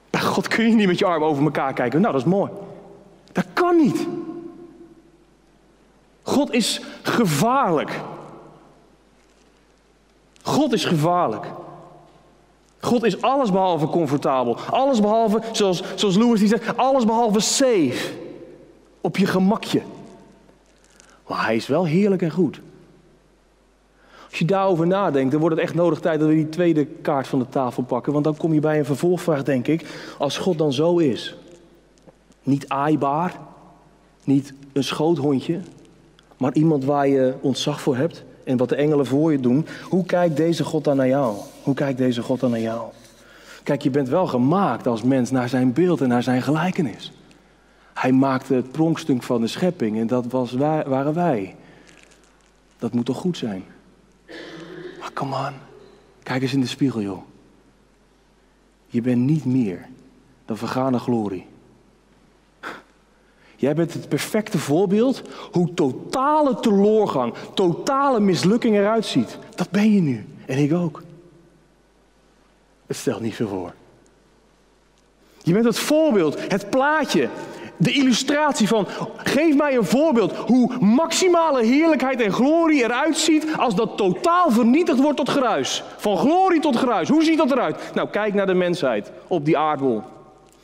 Bij 0.10 0.22
God 0.22 0.48
kun 0.48 0.68
je 0.68 0.76
niet 0.76 0.88
met 0.88 1.00
je 1.00 1.06
armen 1.06 1.28
over 1.28 1.44
elkaar 1.44 1.74
kijken. 1.74 2.02
Nou, 2.02 2.14
dat 2.14 2.22
is 2.22 2.28
mooi. 2.28 2.52
Dat 3.32 3.46
kan 3.54 3.78
niet. 3.78 4.08
God 6.22 6.54
is 6.54 6.82
gevaarlijk. 7.02 8.02
God 10.42 10.74
is 10.74 10.86
gevaarlijk. 10.86 11.46
God 12.80 13.04
is 13.04 13.22
allesbehalve 13.22 13.88
comfortabel. 13.88 14.58
Allesbehalve, 14.70 15.42
zoals, 15.52 15.84
zoals 15.96 16.16
Louis 16.16 16.40
die 16.40 16.50
zegt, 16.50 16.78
allesbehalve 16.78 17.40
safe. 17.40 18.14
Op 19.02 19.18
je 19.18 19.26
gemakje. 19.26 19.82
Maar 21.28 21.46
hij 21.46 21.56
is 21.56 21.68
wel 21.68 21.86
heerlijk 21.86 22.22
en 22.22 22.32
goed. 22.32 22.62
Als 24.30 24.40
je 24.40 24.46
daarover 24.46 24.88
nadenkt, 24.88 25.32
dan 25.32 25.40
wordt 25.40 25.56
het 25.56 25.66
echt 25.66 25.76
nodig 25.76 26.00
tijd 26.00 26.20
dat 26.20 26.30
we 26.30 26.36
die 26.36 26.50
tweede 26.50 26.86
kaart 26.86 27.28
van 27.28 27.40
de 27.40 27.50
tafel 27.50 27.84
pakken. 27.84 28.14
Want 28.14 28.24
dan 28.24 28.38
kom 28.38 28.54
je 28.54 28.60
bij 28.60 28.80
een 28.80 28.86
vervolgvraag, 28.86 29.44
denk 29.44 29.68
ik. 29.68 29.86
Als 30.18 30.38
God 30.38 30.58
dan 30.58 30.74
zo 30.74 30.98
is. 30.98 31.36
Niet 32.44 32.68
aaibaar, 32.68 33.40
niet 34.24 34.54
een 34.74 34.84
schoothondje, 34.84 35.60
maar 36.38 36.54
iemand 36.54 36.86
waar 36.86 37.08
je 37.08 37.34
ontzag 37.42 37.82
voor 37.82 37.96
hebt 37.96 38.24
en 38.44 38.58
wat 38.58 38.70
de 38.70 38.76
engelen 38.76 39.06
voor 39.06 39.32
je 39.32 39.40
doen. 39.40 39.68
Hoe 39.90 40.06
kijkt 40.06 40.38
deze 40.38 40.64
God 40.64 40.84
dan 40.84 40.98
naar 40.98 41.08
jou? 41.08 41.36
Hoe 41.64 41.74
kijkt 41.74 41.98
deze 41.98 42.22
God 42.22 42.40
dan 42.40 42.52
naar 42.52 42.60
jou? 42.60 42.82
Kijk, 43.64 43.82
je 43.82 43.90
bent 43.90 44.10
wel 44.10 44.28
gemaakt 44.28 44.88
als 44.88 45.04
mens 45.04 45.32
naar 45.32 45.50
zijn 45.50 45.74
beeld 45.74 46.02
en 46.02 46.08
naar 46.08 46.24
zijn 46.24 46.42
gelijkenis. 46.42 47.12
Hij 47.96 48.12
maakte 48.12 48.54
het 48.54 48.72
pronkstuk 48.72 49.24
van 49.24 49.42
de 49.42 49.48
schepping 49.48 49.98
en 49.98 50.08
dat 50.08 50.26
was, 50.26 50.52
waren 50.54 51.14
wij. 51.14 51.56
Dat 52.78 52.94
moet 52.94 53.06
toch 53.06 53.18
goed 53.18 53.38
zijn? 53.38 53.64
Maar 55.00 55.14
come 55.14 55.36
on, 55.36 55.54
kijk 56.24 56.42
eens 56.42 56.54
in 56.54 56.62
de 56.62 56.68
spiegel, 56.68 57.02
joh. 57.02 57.22
Je 58.88 59.02
bent 59.02 59.22
niet 59.22 59.46
meer 59.46 59.88
dan 60.46 60.58
vergane 60.58 61.00
glorie. 61.00 61.46
Jij 63.56 63.76
bent 63.76 63.94
het 63.94 64.10
perfecte 64.10 64.58
voorbeeld 64.58 65.22
hoe 65.52 65.74
totale 65.74 66.60
teleurgang, 66.60 67.34
totale 67.54 68.20
mislukking 68.20 68.76
eruit 68.76 69.06
ziet. 69.06 69.38
Dat 69.56 69.70
ben 69.70 69.94
je 69.94 70.02
nu. 70.02 70.26
En 70.46 70.58
ik 70.58 70.74
ook. 70.74 71.04
Het 72.86 72.98
stelt 72.98 73.22
niet 73.22 73.36
veel 73.36 73.48
voor. 73.48 73.74
Je 75.44 75.54
bent 75.54 75.66
het 75.66 75.80
voorbeeld, 75.80 76.52
het 76.52 76.70
plaatje, 76.70 77.30
de 77.78 77.92
illustratie 77.92 78.68
van. 78.68 78.88
Geef 79.18 79.56
mij 79.56 79.76
een 79.76 79.86
voorbeeld 79.86 80.36
hoe 80.36 80.78
maximale 80.80 81.64
heerlijkheid 81.64 82.22
en 82.22 82.32
glorie 82.32 82.84
eruit 82.84 83.18
ziet 83.18 83.48
als 83.58 83.76
dat 83.76 83.98
totaal 83.98 84.52
vernietigd 84.52 85.00
wordt 85.00 85.18
tot 85.18 85.30
gruis. 85.30 85.84
Van 85.98 86.18
glorie 86.18 86.62
tot 86.62 86.76
gruis. 86.76 87.10
Hoe 87.10 87.24
ziet 87.24 87.38
dat 87.38 87.52
eruit? 87.52 87.92
Nou, 87.94 88.10
kijk 88.10 88.34
naar 88.34 88.48
de 88.48 88.54
mensheid 88.54 89.12
op 89.28 89.46
die 89.46 89.58
aardbol. 89.58 90.02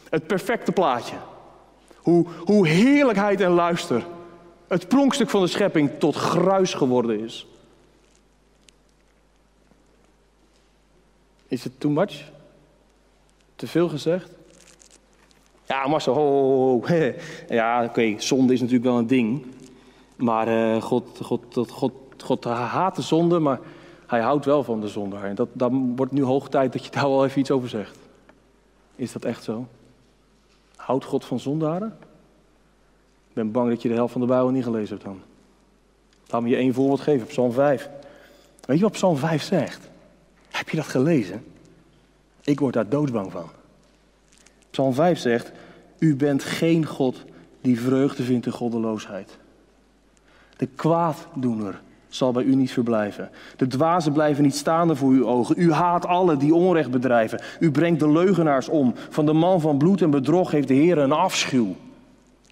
Het 0.09 0.27
perfecte 0.27 0.71
plaatje. 0.71 1.15
Hoe, 1.95 2.25
hoe 2.45 2.67
heerlijkheid 2.67 3.41
en 3.41 3.51
luister, 3.51 4.05
het 4.67 4.87
pronkstuk 4.87 5.29
van 5.29 5.41
de 5.41 5.47
schepping, 5.47 5.89
tot 5.99 6.15
gruis 6.15 6.73
geworden 6.73 7.19
is. 7.19 7.45
Is 11.47 11.63
het 11.63 11.79
too 11.79 11.91
much? 11.91 12.23
Te 13.55 13.67
veel 13.67 13.89
gezegd? 13.89 14.29
Ja, 15.71 15.87
Marcel, 15.87 16.13
ho. 16.13 16.83
Ja, 17.47 17.83
oké, 17.83 18.15
zonde 18.17 18.53
is 18.53 18.59
natuurlijk 18.59 18.85
wel 18.85 18.97
een 18.97 19.07
ding. 19.07 19.45
Maar 20.15 20.47
uh, 20.47 20.81
God, 20.81 21.19
God, 21.21 21.69
God, 21.69 21.93
God, 22.17 22.43
haat 22.43 22.95
de 22.95 23.01
zonde, 23.01 23.39
maar 23.39 23.59
hij 24.07 24.19
houdt 24.19 24.45
wel 24.45 24.63
van 24.63 24.81
de 24.81 24.87
zondaar. 24.87 25.23
En 25.23 25.35
dat, 25.35 25.47
dan 25.53 25.95
wordt 25.95 26.11
nu 26.11 26.23
hoog 26.23 26.49
tijd 26.49 26.73
dat 26.73 26.85
je 26.85 26.91
daar 26.91 27.09
wel 27.09 27.25
even 27.25 27.39
iets 27.39 27.51
over 27.51 27.69
zegt. 27.69 27.97
Is 28.95 29.11
dat 29.11 29.25
echt 29.25 29.43
zo? 29.43 29.67
Houdt 30.75 31.05
God 31.05 31.25
van 31.25 31.39
zondaren? 31.39 31.97
Ik 33.27 33.33
ben 33.33 33.51
bang 33.51 33.69
dat 33.69 33.81
je 33.81 33.87
de 33.89 33.95
helft 33.95 34.11
van 34.11 34.21
de 34.21 34.27
Bijbel 34.27 34.49
niet 34.49 34.63
gelezen 34.63 34.89
hebt 34.89 35.03
dan. 35.03 35.21
Laat 36.27 36.41
me 36.41 36.49
je 36.49 36.55
één 36.55 36.73
voorbeeld 36.73 37.01
geven, 37.01 37.27
Psalm 37.27 37.51
5. 37.51 37.89
Weet 38.65 38.77
je 38.77 38.83
wat 38.83 38.91
Psalm 38.91 39.17
5 39.17 39.43
zegt? 39.43 39.89
Heb 40.49 40.69
je 40.69 40.77
dat 40.77 40.85
gelezen? 40.85 41.45
Ik 42.43 42.59
word 42.59 42.73
daar 42.73 42.89
doodsbang 42.89 43.31
van. 43.31 43.49
Psalm 44.71 44.93
5 44.93 45.19
zegt, 45.19 45.51
u 45.99 46.15
bent 46.15 46.43
geen 46.43 46.85
God 46.85 47.23
die 47.61 47.79
vreugde 47.79 48.23
vindt 48.23 48.45
in 48.45 48.51
goddeloosheid. 48.51 49.37
De 50.57 50.67
kwaaddoener 50.75 51.81
zal 52.07 52.31
bij 52.31 52.43
u 52.43 52.55
niet 52.55 52.71
verblijven. 52.71 53.29
De 53.57 53.67
dwazen 53.67 54.13
blijven 54.13 54.43
niet 54.43 54.55
staande 54.55 54.95
voor 54.95 55.11
uw 55.11 55.27
ogen. 55.27 55.55
U 55.57 55.71
haat 55.71 56.05
alle 56.05 56.37
die 56.37 56.53
onrecht 56.53 56.91
bedrijven. 56.91 57.41
U 57.59 57.71
brengt 57.71 57.99
de 57.99 58.11
leugenaars 58.11 58.69
om. 58.69 58.93
Van 59.09 59.25
de 59.25 59.33
man 59.33 59.61
van 59.61 59.77
bloed 59.77 60.01
en 60.01 60.09
bedrog 60.09 60.51
heeft 60.51 60.67
de 60.67 60.73
Heer 60.73 60.97
een 60.97 61.11
afschuw. 61.11 61.75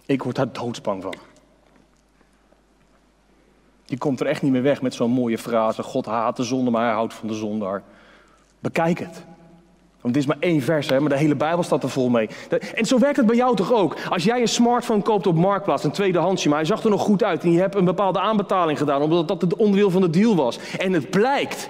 Ik 0.06 0.24
word 0.24 0.36
daar 0.36 0.54
doodsbang 0.54 1.02
van. 1.02 1.16
Je 3.86 3.98
komt 3.98 4.20
er 4.20 4.26
echt 4.26 4.42
niet 4.42 4.52
meer 4.52 4.62
weg 4.62 4.82
met 4.82 4.94
zo'n 4.94 5.12
mooie 5.12 5.38
frase: 5.38 5.84
God 5.84 6.06
haat 6.06 6.36
de 6.36 6.44
zonde, 6.44 6.72
maar 6.72 6.86
hij 6.86 6.94
houdt 6.94 7.14
van 7.14 7.28
de 7.28 7.34
zondaar. 7.34 7.84
Bekijk 8.60 9.00
het. 9.00 9.24
Het 10.10 10.18
is 10.18 10.26
maar 10.26 10.38
één 10.40 10.62
vers, 10.62 10.90
hè, 10.90 11.00
maar 11.00 11.10
de 11.10 11.18
hele 11.18 11.36
Bijbel 11.36 11.64
staat 11.64 11.84
er 11.84 11.90
vol 11.90 12.10
mee. 12.10 12.30
En 12.74 12.86
zo 12.86 13.00
werkt 13.00 13.18
het 13.18 13.26
bij 13.26 13.36
jou 13.36 13.56
toch 13.56 13.74
ook? 13.74 13.96
Als 14.10 14.24
jij 14.24 14.42
een 14.42 14.48
smartphone 14.48 15.02
koopt 15.02 15.28
op 15.28 15.36
Marktplaats, 15.36 15.84
een 15.84 15.92
tweedehandsje, 15.92 16.50
maar 16.50 16.58
hij 16.58 16.68
zag 16.68 16.84
er 16.84 16.90
nog 16.90 17.02
goed 17.02 17.24
uit 17.24 17.44
en 17.44 17.52
je 17.52 17.60
hebt 17.60 17.76
een 17.76 17.86
bepaalde 17.86 18.20
aanbetaling 18.20 18.78
gedaan, 18.78 19.02
omdat 19.02 19.28
dat 19.28 19.42
het 19.42 19.56
onderdeel 19.56 19.90
van 19.90 20.02
de 20.02 20.10
deal 20.10 20.36
was. 20.36 20.60
En 20.78 20.94
het 20.94 21.10
blijkt 21.10 21.70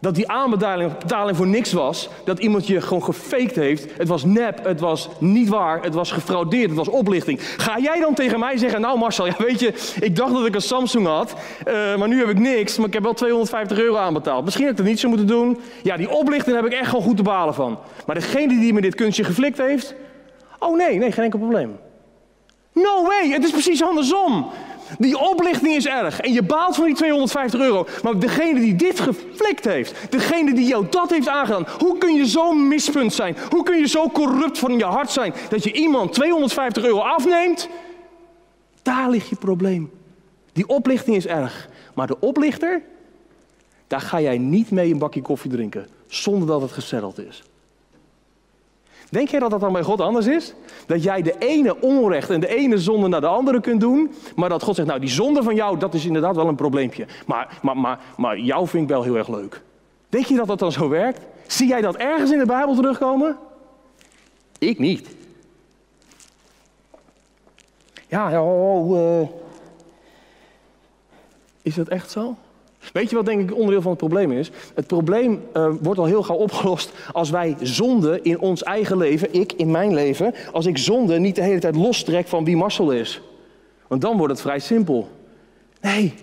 dat 0.00 0.14
die 0.14 0.30
aanbetaling 0.30 0.98
betaling 0.98 1.36
voor 1.36 1.46
niks 1.46 1.72
was. 1.72 2.08
Dat 2.24 2.38
iemand 2.38 2.66
je 2.66 2.80
gewoon 2.80 3.04
gefaked 3.04 3.54
heeft. 3.54 3.86
Het 3.96 4.08
was 4.08 4.24
nep, 4.24 4.64
het 4.64 4.80
was 4.80 5.08
niet 5.18 5.48
waar, 5.48 5.82
het 5.82 5.94
was 5.94 6.12
gefraudeerd, 6.12 6.68
het 6.68 6.78
was 6.78 6.88
oplichting. 6.88 7.40
Ga 7.56 7.78
jij 7.78 8.00
dan 8.00 8.14
tegen 8.14 8.38
mij 8.38 8.56
zeggen, 8.56 8.80
nou 8.80 8.98
Marcel, 8.98 9.26
ja, 9.26 9.34
weet 9.38 9.60
je, 9.60 9.96
ik 10.00 10.16
dacht 10.16 10.32
dat 10.32 10.46
ik 10.46 10.54
een 10.54 10.60
Samsung 10.60 11.06
had, 11.06 11.34
uh, 11.68 11.96
maar 11.96 12.08
nu 12.08 12.18
heb 12.18 12.28
ik 12.28 12.38
niks, 12.38 12.76
maar 12.76 12.86
ik 12.86 12.92
heb 12.92 13.02
wel 13.02 13.14
250 13.14 13.78
euro 13.78 13.96
aanbetaald. 13.96 14.44
Misschien 14.44 14.64
had 14.64 14.72
ik 14.72 14.78
dat 14.78 14.88
niet 14.88 15.00
zo 15.00 15.08
moeten 15.08 15.26
doen. 15.26 15.60
Ja, 15.82 15.96
die 15.96 16.10
oplichting 16.10 16.56
heb 16.56 16.66
ik 16.66 16.72
echt 16.72 16.88
gewoon 16.88 17.04
goed 17.04 17.16
te 17.16 17.22
balen 17.22 17.54
van. 17.54 17.78
Maar 18.06 18.14
degene 18.14 18.60
die 18.60 18.72
me 18.72 18.80
dit 18.80 18.94
kunstje 18.94 19.24
geflikt 19.24 19.58
heeft, 19.58 19.94
oh 20.58 20.76
nee, 20.76 20.98
nee, 20.98 21.12
geen 21.12 21.24
enkel 21.24 21.38
probleem. 21.38 21.78
No 22.72 23.04
way, 23.04 23.30
het 23.30 23.44
is 23.44 23.50
precies 23.50 23.82
andersom. 23.82 24.50
Die 24.98 25.18
oplichting 25.18 25.74
is 25.74 25.86
erg. 25.86 26.20
En 26.20 26.32
je 26.32 26.42
baalt 26.42 26.74
van 26.74 26.84
die 26.84 26.94
250 26.94 27.60
euro. 27.60 27.86
Maar 28.02 28.18
degene 28.18 28.60
die 28.60 28.76
dit 28.76 29.00
geflikt 29.00 29.64
heeft, 29.64 29.94
degene 30.10 30.54
die 30.54 30.66
jou 30.66 30.86
dat 30.90 31.10
heeft 31.10 31.28
aangedaan, 31.28 31.66
hoe 31.78 31.98
kun 31.98 32.14
je 32.14 32.28
zo 32.28 32.52
mispunt 32.52 33.12
zijn? 33.12 33.36
Hoe 33.50 33.62
kun 33.62 33.78
je 33.78 33.88
zo 33.88 34.08
corrupt 34.08 34.58
van 34.58 34.78
je 34.78 34.84
hart 34.84 35.10
zijn 35.10 35.34
dat 35.48 35.64
je 35.64 35.72
iemand 35.72 36.12
250 36.12 36.84
euro 36.84 36.98
afneemt? 36.98 37.68
Daar 38.82 39.10
ligt 39.10 39.28
je 39.28 39.36
probleem. 39.36 39.90
Die 40.52 40.68
oplichting 40.68 41.16
is 41.16 41.26
erg. 41.26 41.68
Maar 41.94 42.06
de 42.06 42.20
oplichter, 42.20 42.82
daar 43.86 44.00
ga 44.00 44.20
jij 44.20 44.38
niet 44.38 44.70
mee 44.70 44.92
een 44.92 44.98
bakje 44.98 45.22
koffie 45.22 45.50
drinken 45.50 45.86
zonder 46.06 46.48
dat 46.48 46.60
het 46.60 46.72
gezetteld 46.72 47.18
is. 47.18 47.42
Denk 49.10 49.28
jij 49.28 49.40
dat 49.40 49.50
dat 49.50 49.60
dan 49.60 49.72
bij 49.72 49.82
God 49.82 50.00
anders 50.00 50.26
is? 50.26 50.54
Dat 50.86 51.02
jij 51.02 51.22
de 51.22 51.38
ene 51.38 51.80
onrecht 51.80 52.30
en 52.30 52.40
de 52.40 52.56
ene 52.56 52.78
zonde 52.78 53.08
naar 53.08 53.20
de 53.20 53.26
andere 53.26 53.60
kunt 53.60 53.80
doen, 53.80 54.12
maar 54.36 54.48
dat 54.48 54.62
God 54.62 54.74
zegt, 54.74 54.88
nou 54.88 55.00
die 55.00 55.08
zonde 55.08 55.42
van 55.42 55.54
jou, 55.54 55.78
dat 55.78 55.94
is 55.94 56.06
inderdaad 56.06 56.36
wel 56.36 56.48
een 56.48 56.54
probleempje. 56.54 57.06
Maar, 57.26 57.58
maar, 57.62 57.76
maar, 57.76 58.00
maar 58.16 58.38
jou 58.38 58.68
vind 58.68 58.82
ik 58.82 58.88
wel 58.88 59.02
heel 59.02 59.16
erg 59.16 59.28
leuk. 59.28 59.62
Denk 60.08 60.24
je 60.24 60.36
dat 60.36 60.46
dat 60.46 60.58
dan 60.58 60.72
zo 60.72 60.88
werkt? 60.88 61.20
Zie 61.46 61.68
jij 61.68 61.80
dat 61.80 61.96
ergens 61.96 62.30
in 62.30 62.38
de 62.38 62.46
Bijbel 62.46 62.74
terugkomen? 62.74 63.36
Ik 64.58 64.78
niet. 64.78 65.08
Ja, 68.08 68.30
ja 68.30 68.42
oh, 68.42 69.20
uh... 69.20 69.28
is 71.62 71.74
dat 71.74 71.88
echt 71.88 72.10
zo? 72.10 72.36
Weet 72.92 73.10
je 73.10 73.16
wat 73.16 73.26
denk 73.26 73.40
ik 73.40 73.56
onderdeel 73.56 73.82
van 73.82 73.90
het 73.90 74.00
probleem 74.00 74.32
is? 74.32 74.50
Het 74.74 74.86
probleem 74.86 75.42
uh, 75.56 75.70
wordt 75.80 76.00
al 76.00 76.06
heel 76.06 76.22
gauw 76.22 76.36
opgelost 76.36 76.92
als 77.12 77.30
wij 77.30 77.56
zonde 77.60 78.20
in 78.22 78.40
ons 78.40 78.62
eigen 78.62 78.96
leven, 78.96 79.34
ik 79.34 79.52
in 79.52 79.70
mijn 79.70 79.94
leven, 79.94 80.34
als 80.52 80.66
ik 80.66 80.78
zonde 80.78 81.18
niet 81.18 81.34
de 81.34 81.42
hele 81.42 81.60
tijd 81.60 81.76
lostrek 81.76 82.28
van 82.28 82.44
wie 82.44 82.56
Marcel 82.56 82.90
is. 82.90 83.20
Want 83.86 84.00
dan 84.00 84.16
wordt 84.16 84.32
het 84.32 84.42
vrij 84.42 84.58
simpel. 84.58 85.08
Nee, 85.80 86.14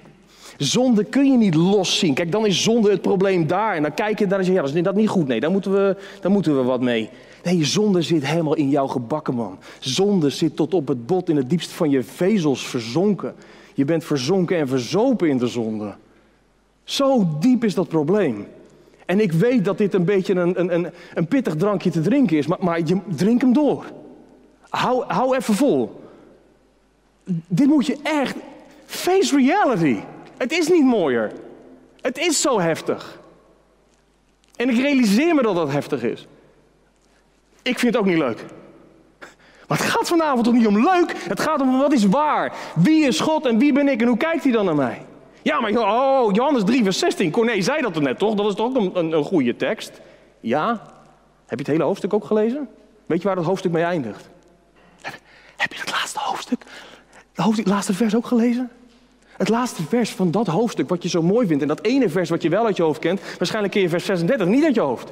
Zonde 0.57 1.03
kun 1.03 1.31
je 1.31 1.37
niet 1.37 1.55
los 1.55 1.99
zien. 1.99 2.13
Kijk, 2.13 2.31
dan 2.31 2.45
is 2.45 2.63
zonde 2.63 2.91
het 2.91 3.01
probleem 3.01 3.47
daar. 3.47 3.75
En 3.75 3.81
dan 3.81 3.93
kijk 3.93 4.19
je 4.19 4.27
daar 4.27 4.39
en 4.39 4.45
zeg 4.45 4.53
je, 4.53 4.61
ja, 4.61 4.81
dat 4.81 4.93
is 4.93 4.99
niet 4.99 5.09
goed. 5.09 5.27
Nee, 5.27 5.39
daar 5.39 5.51
moeten, 5.51 5.71
we, 5.71 5.97
daar 6.21 6.31
moeten 6.31 6.57
we 6.57 6.63
wat 6.63 6.81
mee. 6.81 7.09
Nee, 7.43 7.65
zonde 7.65 8.01
zit 8.01 8.25
helemaal 8.25 8.55
in 8.55 8.69
jouw 8.69 8.87
gebakken, 8.87 9.33
man. 9.33 9.57
Zonde 9.79 10.29
zit 10.29 10.55
tot 10.55 10.73
op 10.73 10.87
het 10.87 11.05
bot 11.05 11.29
in 11.29 11.35
het 11.35 11.49
diepst 11.49 11.71
van 11.71 11.89
je 11.89 12.03
vezels 12.03 12.67
verzonken. 12.67 13.35
Je 13.73 13.85
bent 13.85 14.03
verzonken 14.03 14.57
en 14.57 14.67
verzopen 14.67 15.29
in 15.29 15.37
de 15.37 15.47
zonde. 15.47 15.95
Zo 16.85 17.27
diep 17.39 17.63
is 17.63 17.73
dat 17.73 17.87
probleem. 17.87 18.47
En 19.05 19.19
ik 19.19 19.31
weet 19.31 19.65
dat 19.65 19.77
dit 19.77 19.93
een 19.93 20.05
beetje 20.05 20.33
een, 20.33 20.73
een, 20.73 20.91
een, 21.13 21.27
pittig 21.27 21.55
drankje 21.55 21.89
te 21.89 22.01
drinken 22.01 22.37
is, 22.37 22.47
maar, 22.47 22.57
maar 22.61 22.79
je, 22.79 22.97
drink 23.07 23.41
hem 23.41 23.53
door. 23.53 23.85
Hou, 24.69 25.03
hou 25.07 25.35
even 25.35 25.53
vol. 25.53 26.01
Dit 27.47 27.67
moet 27.67 27.85
je 27.85 27.97
echt. 28.03 28.35
Face 28.85 29.35
reality. 29.35 29.99
Het 30.37 30.51
is 30.51 30.67
niet 30.67 30.83
mooier. 30.83 31.31
Het 32.01 32.17
is 32.17 32.41
zo 32.41 32.59
heftig. 32.59 33.19
En 34.55 34.69
ik 34.69 34.77
realiseer 34.77 35.35
me 35.35 35.41
dat 35.41 35.55
dat 35.55 35.71
heftig 35.71 36.03
is. 36.03 36.27
Ik 37.61 37.79
vind 37.79 37.93
het 37.93 38.03
ook 38.03 38.09
niet 38.09 38.17
leuk. 38.17 38.45
Maar 39.67 39.77
het 39.77 39.87
gaat 39.87 40.07
vanavond 40.07 40.43
toch 40.43 40.53
niet 40.53 40.67
om 40.67 40.83
leuk? 40.83 41.15
Het 41.17 41.39
gaat 41.39 41.61
om 41.61 41.77
wat 41.77 41.93
is 41.93 42.05
waar. 42.05 42.53
Wie 42.75 43.07
is 43.07 43.19
God 43.19 43.45
en 43.45 43.57
wie 43.57 43.73
ben 43.73 43.87
ik 43.87 44.01
en 44.01 44.07
hoe 44.07 44.17
kijkt 44.17 44.43
hij 44.43 44.51
dan 44.51 44.65
naar 44.65 44.75
mij? 44.75 45.05
Ja, 45.45 45.59
maar 45.59 45.71
oh, 45.71 46.33
Johannes 46.33 46.63
3, 46.63 46.83
vers 46.83 46.99
16. 46.99 47.31
Corné 47.31 47.61
zei 47.61 47.81
dat 47.81 47.95
er 47.95 48.01
net 48.01 48.19
toch? 48.19 48.35
Dat 48.35 48.45
is 48.45 48.55
toch 48.55 48.75
ook 48.75 48.95
een, 48.95 49.11
een, 49.11 49.23
goede 49.23 49.55
tekst? 49.55 50.01
Ja. 50.39 50.69
Heb 51.45 51.59
je 51.59 51.65
het 51.65 51.67
hele 51.67 51.83
hoofdstuk 51.83 52.13
ook 52.13 52.25
gelezen? 52.25 52.69
Weet 53.05 53.21
je 53.21 53.27
waar 53.27 53.35
dat 53.35 53.45
hoofdstuk 53.45 53.71
mee 53.71 53.83
eindigt? 53.83 54.29
Heb, 55.55 55.73
je 55.73 55.79
het 55.79 55.91
laatste 55.91 56.19
hoofdstuk, 56.19 56.63
het 57.35 57.67
laatste 57.67 57.93
vers 57.93 58.15
ook 58.15 58.25
gelezen? 58.25 58.71
Het 59.37 59.49
laatste 59.49 59.83
vers 59.83 60.11
van 60.11 60.31
dat 60.31 60.47
hoofdstuk 60.47 60.89
wat 60.89 61.03
je 61.03 61.09
zo 61.09 61.21
mooi 61.21 61.47
vindt. 61.47 61.61
En 61.61 61.67
dat 61.67 61.85
ene 61.85 62.09
vers 62.09 62.29
wat 62.29 62.41
je 62.41 62.49
wel 62.49 62.65
uit 62.65 62.77
je 62.77 62.83
hoofd 62.83 62.99
kent. 62.99 63.21
Waarschijnlijk 63.37 63.73
je 63.73 63.89
vers 63.89 64.05
36 64.05 64.47
niet 64.47 64.63
uit 64.63 64.75
je 64.75 64.81
hoofd. 64.81 65.11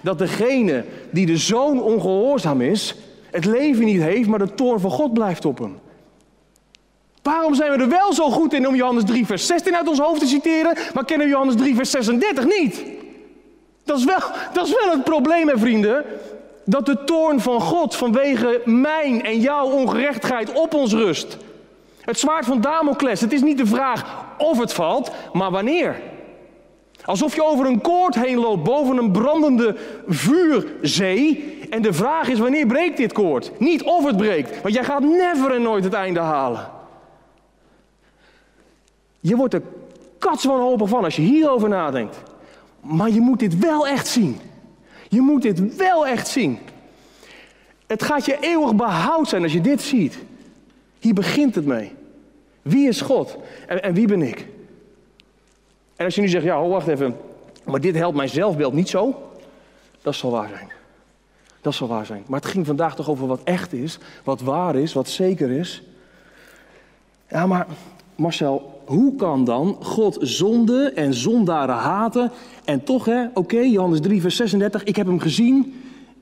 Dat 0.00 0.18
degene 0.18 0.84
die 1.10 1.26
de 1.26 1.36
zoon 1.36 1.82
ongehoorzaam 1.82 2.60
is. 2.60 2.96
Het 3.30 3.44
leven 3.44 3.84
niet 3.84 4.02
heeft, 4.02 4.28
maar 4.28 4.38
de 4.38 4.54
toorn 4.54 4.80
van 4.80 4.90
God 4.90 5.12
blijft 5.12 5.44
op 5.44 5.58
hem. 5.58 5.78
Waarom 7.26 7.54
zijn 7.54 7.70
we 7.70 7.78
er 7.78 7.88
wel 7.88 8.12
zo 8.12 8.30
goed 8.30 8.52
in 8.52 8.68
om 8.68 8.74
Johannes 8.74 9.04
3 9.04 9.26
vers 9.26 9.46
16 9.46 9.76
uit 9.76 9.88
ons 9.88 9.98
hoofd 9.98 10.20
te 10.20 10.26
citeren. 10.26 10.76
Maar 10.94 11.04
kennen 11.04 11.26
we 11.26 11.32
Johannes 11.32 11.56
3 11.56 11.74
vers 11.74 11.90
36 11.90 12.44
niet? 12.44 12.84
Dat 13.84 13.98
is 13.98 14.04
wel, 14.04 14.18
dat 14.52 14.66
is 14.66 14.74
wel 14.84 14.90
het 14.90 15.04
probleem, 15.04 15.48
hè 15.48 15.58
vrienden. 15.58 16.04
Dat 16.64 16.86
de 16.86 17.04
toorn 17.04 17.40
van 17.40 17.60
God 17.60 17.96
vanwege 17.96 18.60
mijn 18.64 19.24
en 19.24 19.40
jouw 19.40 19.66
ongerechtigheid 19.70 20.52
op 20.52 20.74
ons 20.74 20.92
rust. 20.92 21.36
Het 22.00 22.18
zwaard 22.18 22.44
van 22.44 22.60
Damocles. 22.60 23.20
Het 23.20 23.32
is 23.32 23.42
niet 23.42 23.58
de 23.58 23.66
vraag 23.66 24.24
of 24.38 24.58
het 24.58 24.72
valt, 24.72 25.10
maar 25.32 25.50
wanneer. 25.50 26.00
Alsof 27.04 27.34
je 27.34 27.44
over 27.44 27.66
een 27.66 27.80
koord 27.80 28.14
heen 28.14 28.38
loopt 28.38 28.64
boven 28.64 28.96
een 28.96 29.12
brandende 29.12 29.76
vuurzee. 30.06 31.58
En 31.70 31.82
de 31.82 31.92
vraag 31.92 32.28
is 32.28 32.38
wanneer 32.38 32.66
breekt 32.66 32.96
dit 32.96 33.12
koord? 33.12 33.52
Niet 33.58 33.82
of 33.82 34.04
het 34.04 34.16
breekt, 34.16 34.62
want 34.62 34.74
jij 34.74 34.84
gaat 34.84 35.02
never 35.02 35.50
en 35.54 35.62
nooit 35.62 35.84
het 35.84 35.92
einde 35.92 36.20
halen. 36.20 36.75
Je 39.26 39.36
wordt 39.36 39.54
er 39.54 39.62
katswanhopig 40.18 40.88
van 40.88 41.04
als 41.04 41.16
je 41.16 41.22
hierover 41.22 41.68
nadenkt. 41.68 42.16
Maar 42.80 43.10
je 43.10 43.20
moet 43.20 43.38
dit 43.38 43.58
wel 43.58 43.86
echt 43.86 44.06
zien. 44.06 44.40
Je 45.08 45.20
moet 45.20 45.42
dit 45.42 45.76
wel 45.76 46.06
echt 46.06 46.28
zien. 46.28 46.58
Het 47.86 48.02
gaat 48.02 48.24
je 48.24 48.36
eeuwig 48.40 48.74
behoud 48.74 49.28
zijn 49.28 49.42
als 49.42 49.52
je 49.52 49.60
dit 49.60 49.82
ziet. 49.82 50.18
Hier 50.98 51.14
begint 51.14 51.54
het 51.54 51.66
mee. 51.66 51.92
Wie 52.62 52.88
is 52.88 53.00
God 53.00 53.36
en, 53.66 53.82
en 53.82 53.94
wie 53.94 54.06
ben 54.06 54.22
ik? 54.22 54.46
En 55.96 56.04
als 56.04 56.14
je 56.14 56.20
nu 56.20 56.28
zegt, 56.28 56.44
ja, 56.44 56.62
wacht 56.62 56.86
even, 56.86 57.16
maar 57.64 57.80
dit 57.80 57.94
helpt 57.94 58.16
mijn 58.16 58.28
zelfbeeld 58.28 58.72
niet 58.72 58.88
zo, 58.88 59.30
dat 60.02 60.14
zal 60.14 60.30
waar 60.30 60.48
zijn. 60.48 60.70
Dat 61.60 61.74
zal 61.74 61.88
waar 61.88 62.06
zijn. 62.06 62.24
Maar 62.26 62.40
het 62.40 62.48
ging 62.48 62.66
vandaag 62.66 62.94
toch 62.94 63.08
over 63.10 63.26
wat 63.26 63.40
echt 63.44 63.72
is, 63.72 63.98
wat 64.24 64.40
waar 64.40 64.76
is, 64.76 64.92
wat 64.92 65.08
zeker 65.08 65.50
is. 65.50 65.82
Ja, 67.28 67.46
maar 67.46 67.66
Marcel, 68.14 68.75
hoe 68.86 69.14
kan 69.14 69.44
dan 69.44 69.76
God 69.80 70.16
zonde 70.20 70.92
en 70.94 71.14
zondaren 71.14 71.74
haten 71.74 72.30
en 72.64 72.84
toch, 72.84 73.04
hè, 73.04 73.24
oké, 73.34 73.58
Johannes 73.58 74.00
3, 74.00 74.20
vers 74.20 74.36
36, 74.36 74.84
ik 74.84 74.96
heb 74.96 75.06
hem 75.06 75.20
gezien 75.20 75.74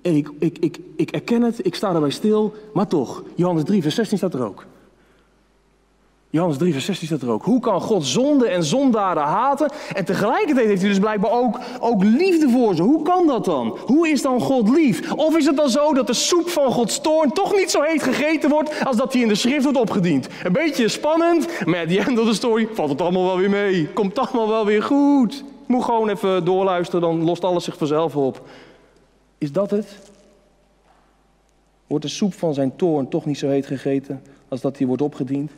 en 0.03 0.17
ik, 0.17 0.31
ik, 0.39 0.59
ik, 0.59 0.79
ik 0.97 1.11
erken 1.11 1.43
het, 1.43 1.67
ik 1.67 1.75
sta 1.75 1.95
erbij 1.95 2.11
stil, 2.11 2.55
maar 2.73 2.87
toch, 2.87 3.23
Johannes 3.35 3.65
3, 3.65 3.83
vers 3.83 3.95
16 3.95 4.19
staat 4.19 4.35
er 4.35 4.47
ook. 4.47 4.67
Johannes 6.35 6.59
3, 6.59 6.73
vers 6.73 6.85
16 6.85 7.07
staat 7.07 7.23
er 7.23 7.31
ook. 7.31 7.45
Hoe 7.45 7.61
kan 7.61 7.81
God 7.81 8.07
zonde 8.07 8.49
en 8.49 8.65
zondaren 8.65 9.23
haten? 9.23 9.73
En 9.95 10.05
tegelijkertijd 10.05 10.67
heeft 10.67 10.81
hij 10.81 10.91
dus 10.91 10.99
blijkbaar 10.99 11.31
ook, 11.31 11.61
ook 11.81 12.05
liefde 12.05 12.49
voor 12.49 12.75
ze. 12.75 12.83
Hoe 12.83 13.03
kan 13.03 13.27
dat 13.27 13.45
dan? 13.45 13.79
Hoe 13.85 14.09
is 14.09 14.23
dan 14.23 14.41
God 14.41 14.69
lief? 14.69 15.13
Of 15.13 15.37
is 15.37 15.47
het 15.47 15.57
dan 15.57 15.71
zo 15.71 15.95
dat 15.95 16.07
de 16.07 16.13
soep 16.13 16.49
van 16.49 16.73
Gods 16.73 17.01
toorn 17.01 17.31
toch 17.31 17.55
niet 17.55 17.71
zo 17.71 17.83
heet 17.83 18.03
gegeten 18.03 18.51
wordt 18.51 18.85
als 18.85 18.97
dat 18.97 19.13
hij 19.13 19.23
in 19.23 19.29
de 19.29 19.35
schrift 19.35 19.63
wordt 19.63 19.79
opgediend? 19.79 20.29
Een 20.45 20.53
beetje 20.53 20.89
spannend, 20.89 21.67
maar 21.67 21.81
at 21.81 21.89
the 21.89 21.99
end 21.99 22.19
of 22.19 22.27
the 22.27 22.35
story 22.35 22.69
valt 22.73 22.91
het 22.91 23.01
allemaal 23.01 23.25
wel 23.25 23.39
weer 23.39 23.51
mee. 23.51 23.89
Komt 23.89 24.19
allemaal 24.19 24.49
wel 24.49 24.67
weer 24.67 24.83
goed. 24.83 25.45
Moet 25.67 25.85
gewoon 25.85 26.09
even 26.09 26.45
doorluisteren, 26.45 27.01
dan 27.01 27.25
lost 27.25 27.45
alles 27.45 27.65
zich 27.65 27.77
vanzelf 27.77 28.17
op. 28.17 28.49
Is 29.39 29.53
dat 29.53 29.71
het? 29.71 29.99
Wordt 31.87 32.05
de 32.05 32.11
soep 32.11 32.35
van 32.35 32.55
zijn 32.55 32.77
toorn 32.77 33.09
toch 33.09 33.25
niet 33.25 33.39
zo 33.39 33.49
heet 33.49 33.67
gegeten 33.67 34.23
als 34.49 34.61
dat 34.61 34.79
hij 34.79 34.87
wordt 34.87 35.03
opgediend? 35.03 35.51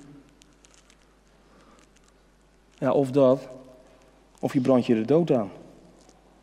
Ja, 2.78 2.92
of 2.92 3.10
dat, 3.10 3.48
of 4.40 4.52
je 4.52 4.60
brandt 4.60 4.86
je 4.86 4.94
de 4.94 5.04
dood 5.04 5.30
aan. 5.30 5.50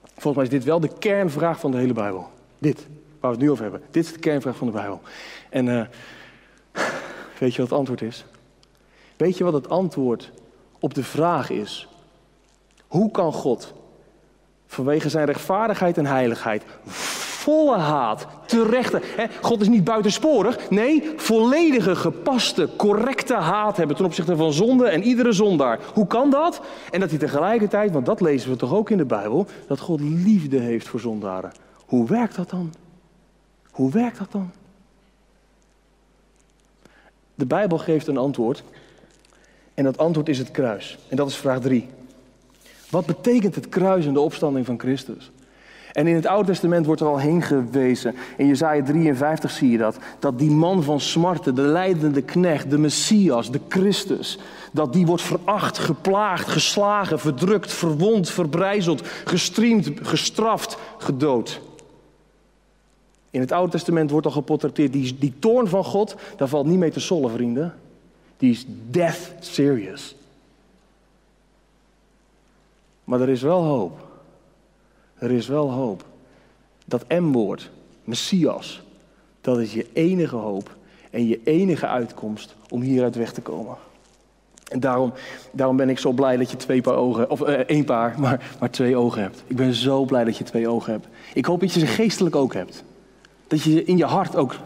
Volgens 0.03 0.35
mij 0.35 0.43
is 0.43 0.49
dit 0.49 0.63
wel 0.63 0.79
de 0.79 0.97
kernvraag 0.99 1.59
van 1.59 1.71
de 1.71 1.77
hele 1.77 1.93
Bijbel. 1.93 2.29
Dit, 2.59 2.87
waar 3.19 3.31
we 3.31 3.37
het 3.37 3.39
nu 3.39 3.51
over 3.51 3.63
hebben. 3.63 3.81
Dit 3.91 4.05
is 4.05 4.13
de 4.13 4.19
kernvraag 4.19 4.55
van 4.55 4.67
de 4.67 4.73
Bijbel. 4.73 5.01
En 5.49 5.65
uh, 5.65 5.85
weet 7.39 7.55
je 7.55 7.61
wat 7.61 7.69
het 7.69 7.79
antwoord 7.79 8.01
is? 8.01 8.25
Weet 9.17 9.37
je 9.37 9.43
wat 9.43 9.53
het 9.53 9.69
antwoord 9.69 10.31
op 10.79 10.93
de 10.93 11.03
vraag 11.03 11.49
is? 11.49 11.87
Hoe 12.87 13.11
kan 13.11 13.33
God 13.33 13.73
vanwege 14.65 15.09
zijn 15.09 15.25
rechtvaardigheid 15.25 15.97
en 15.97 16.05
heiligheid 16.05 16.63
volle 17.43 17.77
haat, 17.77 18.27
terechte. 18.45 19.01
Hè? 19.03 19.25
God 19.41 19.61
is 19.61 19.67
niet 19.67 19.83
buitensporig. 19.83 20.69
Nee, 20.69 21.11
volledige, 21.15 21.95
gepaste, 21.95 22.69
correcte 22.77 23.33
haat 23.35 23.77
hebben 23.77 23.95
ten 23.95 24.05
opzichte 24.05 24.35
van 24.35 24.53
zonde 24.53 24.87
en 24.87 25.03
iedere 25.03 25.31
zondaar. 25.31 25.79
Hoe 25.93 26.07
kan 26.07 26.29
dat? 26.29 26.61
En 26.91 26.99
dat 26.99 27.09
hij 27.09 27.19
tegelijkertijd, 27.19 27.91
want 27.91 28.05
dat 28.05 28.21
lezen 28.21 28.49
we 28.49 28.55
toch 28.55 28.73
ook 28.73 28.89
in 28.89 28.97
de 28.97 29.05
Bijbel, 29.05 29.45
dat 29.67 29.79
God 29.79 29.99
liefde 30.01 30.59
heeft 30.59 30.87
voor 30.87 30.99
zondaren. 30.99 31.51
Hoe 31.85 32.07
werkt 32.07 32.35
dat 32.35 32.49
dan? 32.49 32.73
Hoe 33.71 33.91
werkt 33.91 34.17
dat 34.17 34.31
dan? 34.31 34.51
De 37.35 37.45
Bijbel 37.45 37.77
geeft 37.77 38.07
een 38.07 38.17
antwoord. 38.17 38.63
En 39.73 39.83
dat 39.83 39.97
antwoord 39.97 40.29
is 40.29 40.37
het 40.37 40.51
kruis. 40.51 40.97
En 41.07 41.15
dat 41.15 41.29
is 41.29 41.35
vraag 41.35 41.59
3. 41.59 41.89
Wat 42.89 43.05
betekent 43.05 43.55
het 43.55 43.69
kruis 43.69 44.05
en 44.05 44.13
de 44.13 44.19
opstanding 44.19 44.65
van 44.65 44.79
Christus? 44.79 45.31
En 45.93 46.07
in 46.07 46.15
het 46.15 46.25
Oude 46.25 46.47
Testament 46.47 46.85
wordt 46.85 47.01
er 47.01 47.07
al 47.07 47.19
heen 47.19 47.41
gewezen. 47.41 48.15
In 48.37 48.47
Jezaja 48.47 48.83
53 48.83 49.51
zie 49.51 49.69
je 49.69 49.77
dat. 49.77 49.97
Dat 50.19 50.39
die 50.39 50.51
man 50.51 50.83
van 50.83 50.99
smarten, 50.99 51.55
de 51.55 51.61
leidende 51.61 52.21
knecht, 52.21 52.69
de 52.69 52.77
Messias, 52.77 53.51
de 53.51 53.59
Christus. 53.67 54.39
Dat 54.71 54.93
die 54.93 55.05
wordt 55.05 55.21
veracht, 55.21 55.77
geplaagd, 55.77 56.47
geslagen, 56.47 57.19
verdrukt, 57.19 57.73
verwond, 57.73 58.29
verbrijzeld, 58.29 59.07
gestreamd, 59.25 59.89
gestraft, 60.01 60.77
gedood. 60.97 61.61
In 63.29 63.39
het 63.39 63.51
Oude 63.51 63.71
Testament 63.71 64.11
wordt 64.11 64.25
al 64.25 64.31
geportretteerd, 64.31 64.93
die, 64.93 65.17
die 65.19 65.33
toorn 65.39 65.67
van 65.67 65.83
God, 65.83 66.15
daar 66.37 66.47
valt 66.47 66.65
niet 66.65 66.79
mee 66.79 66.91
te 66.91 66.99
sollen, 66.99 67.31
vrienden. 67.31 67.73
Die 68.37 68.51
is 68.51 68.65
death 68.89 69.31
serious. 69.39 70.15
Maar 73.03 73.21
er 73.21 73.29
is 73.29 73.41
wel 73.41 73.63
hoop. 73.63 74.12
Er 75.17 75.31
is 75.31 75.47
wel 75.47 75.71
hoop. 75.71 76.05
Dat 76.85 77.05
M-woord, 77.07 77.71
Messias, 78.03 78.83
dat 79.41 79.59
is 79.59 79.73
je 79.73 79.87
enige 79.93 80.35
hoop 80.35 80.75
en 81.09 81.27
je 81.27 81.39
enige 81.43 81.87
uitkomst 81.87 82.55
om 82.69 82.81
hieruit 82.81 83.15
weg 83.15 83.33
te 83.33 83.41
komen. 83.41 83.75
En 84.67 84.79
daarom, 84.79 85.13
daarom 85.51 85.75
ben 85.75 85.89
ik 85.89 85.99
zo 85.99 86.11
blij 86.11 86.37
dat 86.37 86.51
je 86.51 86.57
twee 86.57 86.81
paar 86.81 86.95
ogen, 86.95 87.29
of 87.29 87.41
uh, 87.41 87.47
één 87.49 87.85
paar, 87.85 88.15
maar, 88.19 88.55
maar 88.59 88.69
twee 88.69 88.95
ogen 88.95 89.21
hebt. 89.21 89.43
Ik 89.47 89.55
ben 89.55 89.73
zo 89.73 90.05
blij 90.05 90.23
dat 90.23 90.37
je 90.37 90.43
twee 90.43 90.67
ogen 90.67 90.91
hebt. 90.91 91.07
Ik 91.33 91.45
hoop 91.45 91.59
dat 91.59 91.73
je 91.73 91.79
ze 91.79 91.87
geestelijk 91.87 92.35
ook 92.35 92.53
hebt. 92.53 92.83
Dat 93.47 93.61
je 93.61 93.83
in 93.83 93.97
je 93.97 94.05
hart 94.05 94.35
ook, 94.35 94.51
een 94.51 94.59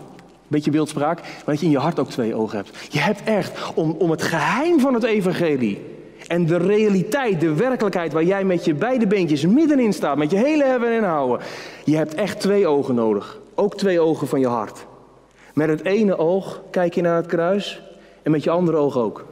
beetje 0.47 0.71
beeldspraak, 0.71 1.21
maar 1.21 1.43
dat 1.45 1.59
je 1.59 1.65
in 1.65 1.71
je 1.71 1.77
hart 1.77 1.99
ook 1.99 2.09
twee 2.09 2.35
ogen 2.35 2.57
hebt. 2.57 2.93
Je 2.93 2.99
hebt 2.99 3.23
echt, 3.23 3.73
om, 3.73 3.91
om 3.91 4.11
het 4.11 4.21
geheim 4.21 4.79
van 4.79 4.93
het 4.93 5.03
evangelie 5.03 5.81
en 6.27 6.45
de 6.45 6.57
realiteit, 6.57 7.39
de 7.39 7.53
werkelijkheid 7.53 8.13
waar 8.13 8.23
jij 8.23 8.43
met 8.43 8.65
je 8.65 8.73
beide 8.73 9.07
beentjes 9.07 9.45
middenin 9.45 9.93
staat, 9.93 10.17
met 10.17 10.31
je 10.31 10.37
hele 10.37 10.63
hebben 10.63 10.91
en 10.91 11.03
houden. 11.03 11.47
Je 11.85 11.95
hebt 11.95 12.15
echt 12.15 12.39
twee 12.39 12.67
ogen 12.67 12.95
nodig. 12.95 13.39
Ook 13.55 13.77
twee 13.77 13.99
ogen 13.99 14.27
van 14.27 14.39
je 14.39 14.47
hart. 14.47 14.85
Met 15.53 15.69
het 15.69 15.85
ene 15.85 16.17
oog 16.17 16.61
kijk 16.71 16.93
je 16.93 17.01
naar 17.01 17.15
het 17.15 17.25
kruis 17.25 17.81
en 18.23 18.31
met 18.31 18.43
je 18.43 18.49
andere 18.49 18.77
oog 18.77 18.97
ook. 18.97 19.25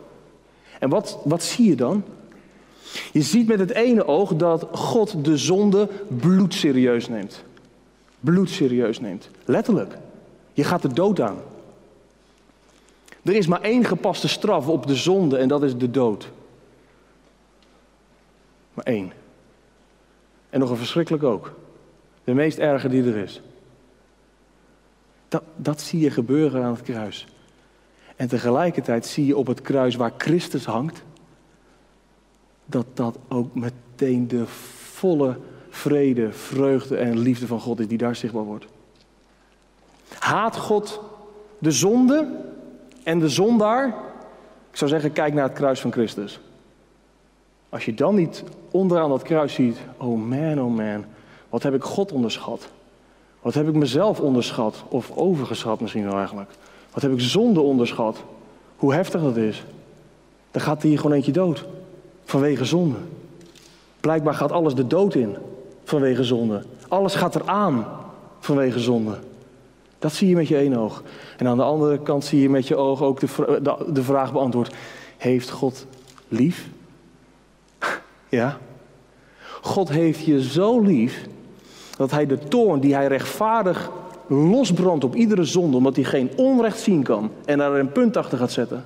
En 0.80 0.90
wat, 0.90 1.20
wat 1.24 1.44
zie 1.44 1.70
je 1.70 1.76
dan? 1.76 2.04
Je 3.12 3.22
ziet 3.22 3.48
met 3.48 3.60
het 3.60 3.72
ene 3.72 4.08
oog 4.08 4.36
dat 4.36 4.68
God 4.72 5.26
de 5.26 5.38
zonde 5.38 5.88
bloedserieus 6.08 7.08
neemt. 7.08 7.44
Bloedserieus 8.20 9.00
neemt. 9.00 9.30
Letterlijk. 9.46 9.98
Je 10.54 10.64
gaat 10.64 10.82
de 10.82 10.94
dood 10.94 11.22
aan. 11.22 11.38
Er 13.24 13.36
is 13.36 13.48
maar 13.48 13.62
één 13.62 13.86
gepaste 13.86 14.28
straf 14.28 14.68
op 14.68 14.88
de 14.88 14.96
zonde 14.96 15.38
en 15.38 15.48
dat 15.48 15.64
is 15.64 15.78
de 15.78 15.92
dood. 15.92 16.30
Maar 18.76 18.86
één. 18.86 19.12
En 20.50 20.60
nog 20.60 20.70
een 20.70 20.78
verschrikkelijk 20.78 21.24
ook. 21.24 21.54
De 22.24 22.34
meest 22.34 22.58
erge 22.58 22.90
die 22.90 23.04
er 23.04 23.18
is. 23.18 23.42
Dat, 25.28 25.44
dat 25.56 25.82
zie 25.82 26.00
je 26.00 26.12
gebeuren 26.12 26.64
aan 26.64 26.74
het 26.74 26.82
kruis. 26.82 27.28
En 28.16 28.28
tegelijkertijd 28.28 29.06
zie 29.06 29.26
je 29.26 29.38
op 29.38 29.48
het 29.48 29.62
kruis 29.62 29.96
waar 29.96 30.14
Christus 30.18 30.66
hangt, 30.66 31.04
dat 32.66 32.86
dat 32.94 33.18
ook 33.28 33.56
meteen 33.56 34.28
de 34.28 34.48
volle 34.48 35.38
vrede, 35.70 36.32
vreugde 36.32 36.98
en 36.98 37.18
liefde 37.18 37.48
van 37.48 37.60
God 37.60 37.80
is 37.80 37.88
die 37.88 37.98
daar 37.98 38.16
zichtbaar 38.16 38.44
wordt. 38.44 38.66
Haat 40.20 40.58
God 40.58 41.02
de 41.58 41.72
zonde 41.72 42.28
en 43.04 43.20
de 43.20 43.30
zondaar? 43.30 43.88
Ik 44.72 44.78
zou 44.78 44.90
zeggen, 44.90 45.12
kijk 45.12 45.34
naar 45.34 45.44
het 45.44 45.54
kruis 45.54 45.80
van 45.80 45.92
Christus. 45.92 46.40
Als 47.70 47.86
je 47.86 47.94
dan 47.94 48.16
niet 48.16 48.44
onderaan 48.72 49.10
dat 49.10 49.22
kruis 49.22 49.54
ziet, 49.54 49.78
oh 49.98 50.28
man, 50.28 50.62
oh 50.62 50.76
man, 50.76 51.06
wat 51.50 51.64
heb 51.64 51.74
ik 51.74 51.84
God 51.84 52.12
onderschat? 52.12 52.68
Wat 53.42 53.54
heb 53.54 53.68
ik 53.68 53.76
mezelf 53.76 54.20
onderschat? 54.20 54.84
Of 54.88 55.12
overgeschat 55.16 55.80
misschien 55.80 56.04
wel 56.04 56.18
eigenlijk. 56.18 56.50
Wat 56.92 57.02
heb 57.02 57.12
ik 57.12 57.20
zonde 57.20 57.60
onderschat? 57.60 58.24
Hoe 58.76 58.94
heftig 58.94 59.22
dat 59.22 59.38
is. 59.38 59.64
Dan 60.52 60.62
gaat 60.62 60.82
hier 60.82 60.98
gewoon 60.98 61.16
eentje 61.16 61.32
dood. 61.32 61.66
Vanwege 62.24 62.66
zonde. 62.66 62.98
Blijkbaar 64.00 64.34
gaat 64.34 64.52
alles 64.52 64.76
de 64.76 64.88
dood 64.88 65.16
in. 65.16 65.36
Vanwege 65.84 66.24
zonde. 66.24 66.64
Alles 66.88 67.16
gaat 67.16 67.36
eraan. 67.36 67.88
Vanwege 68.40 68.80
zonde. 68.80 69.18
Dat 70.00 70.14
zie 70.14 70.30
je 70.30 70.36
met 70.36 70.48
je 70.48 70.58
één 70.58 70.78
oog. 70.78 71.04
En 71.38 71.48
aan 71.48 71.58
de 71.58 71.64
andere 71.64 72.00
kant 72.00 72.26
zie 72.26 72.42
je 72.42 72.50
met 72.50 72.68
je 72.68 72.76
oog 72.76 73.02
ook 73.02 73.20
de, 73.20 73.28
de 73.94 74.04
vraag 74.04 74.32
beantwoord. 74.32 74.76
Heeft 75.18 75.50
God 75.50 75.86
lief? 76.28 76.70
Ja. 78.36 78.58
God 79.62 79.90
heeft 79.90 80.26
je 80.26 80.44
zo 80.44 80.80
lief 80.80 81.28
dat 81.98 82.12
hij 82.12 82.26
de 82.26 82.38
toorn 82.38 82.80
die 82.80 82.96
hij 82.96 83.08
rechtvaardig 83.08 83.92
losbrandt 84.28 85.04
op 85.04 85.16
iedere 85.16 85.44
zonde, 85.44 85.78
omdat 85.78 85.96
hij 85.96 86.06
geen 86.06 86.32
onrecht 86.36 86.80
zien 86.80 87.04
kan 87.04 87.32
en 87.46 87.58
daar 87.58 87.74
een 87.74 87.92
punt 87.92 88.18
achter 88.18 88.38
gaat 88.38 88.52
zetten. 88.52 88.86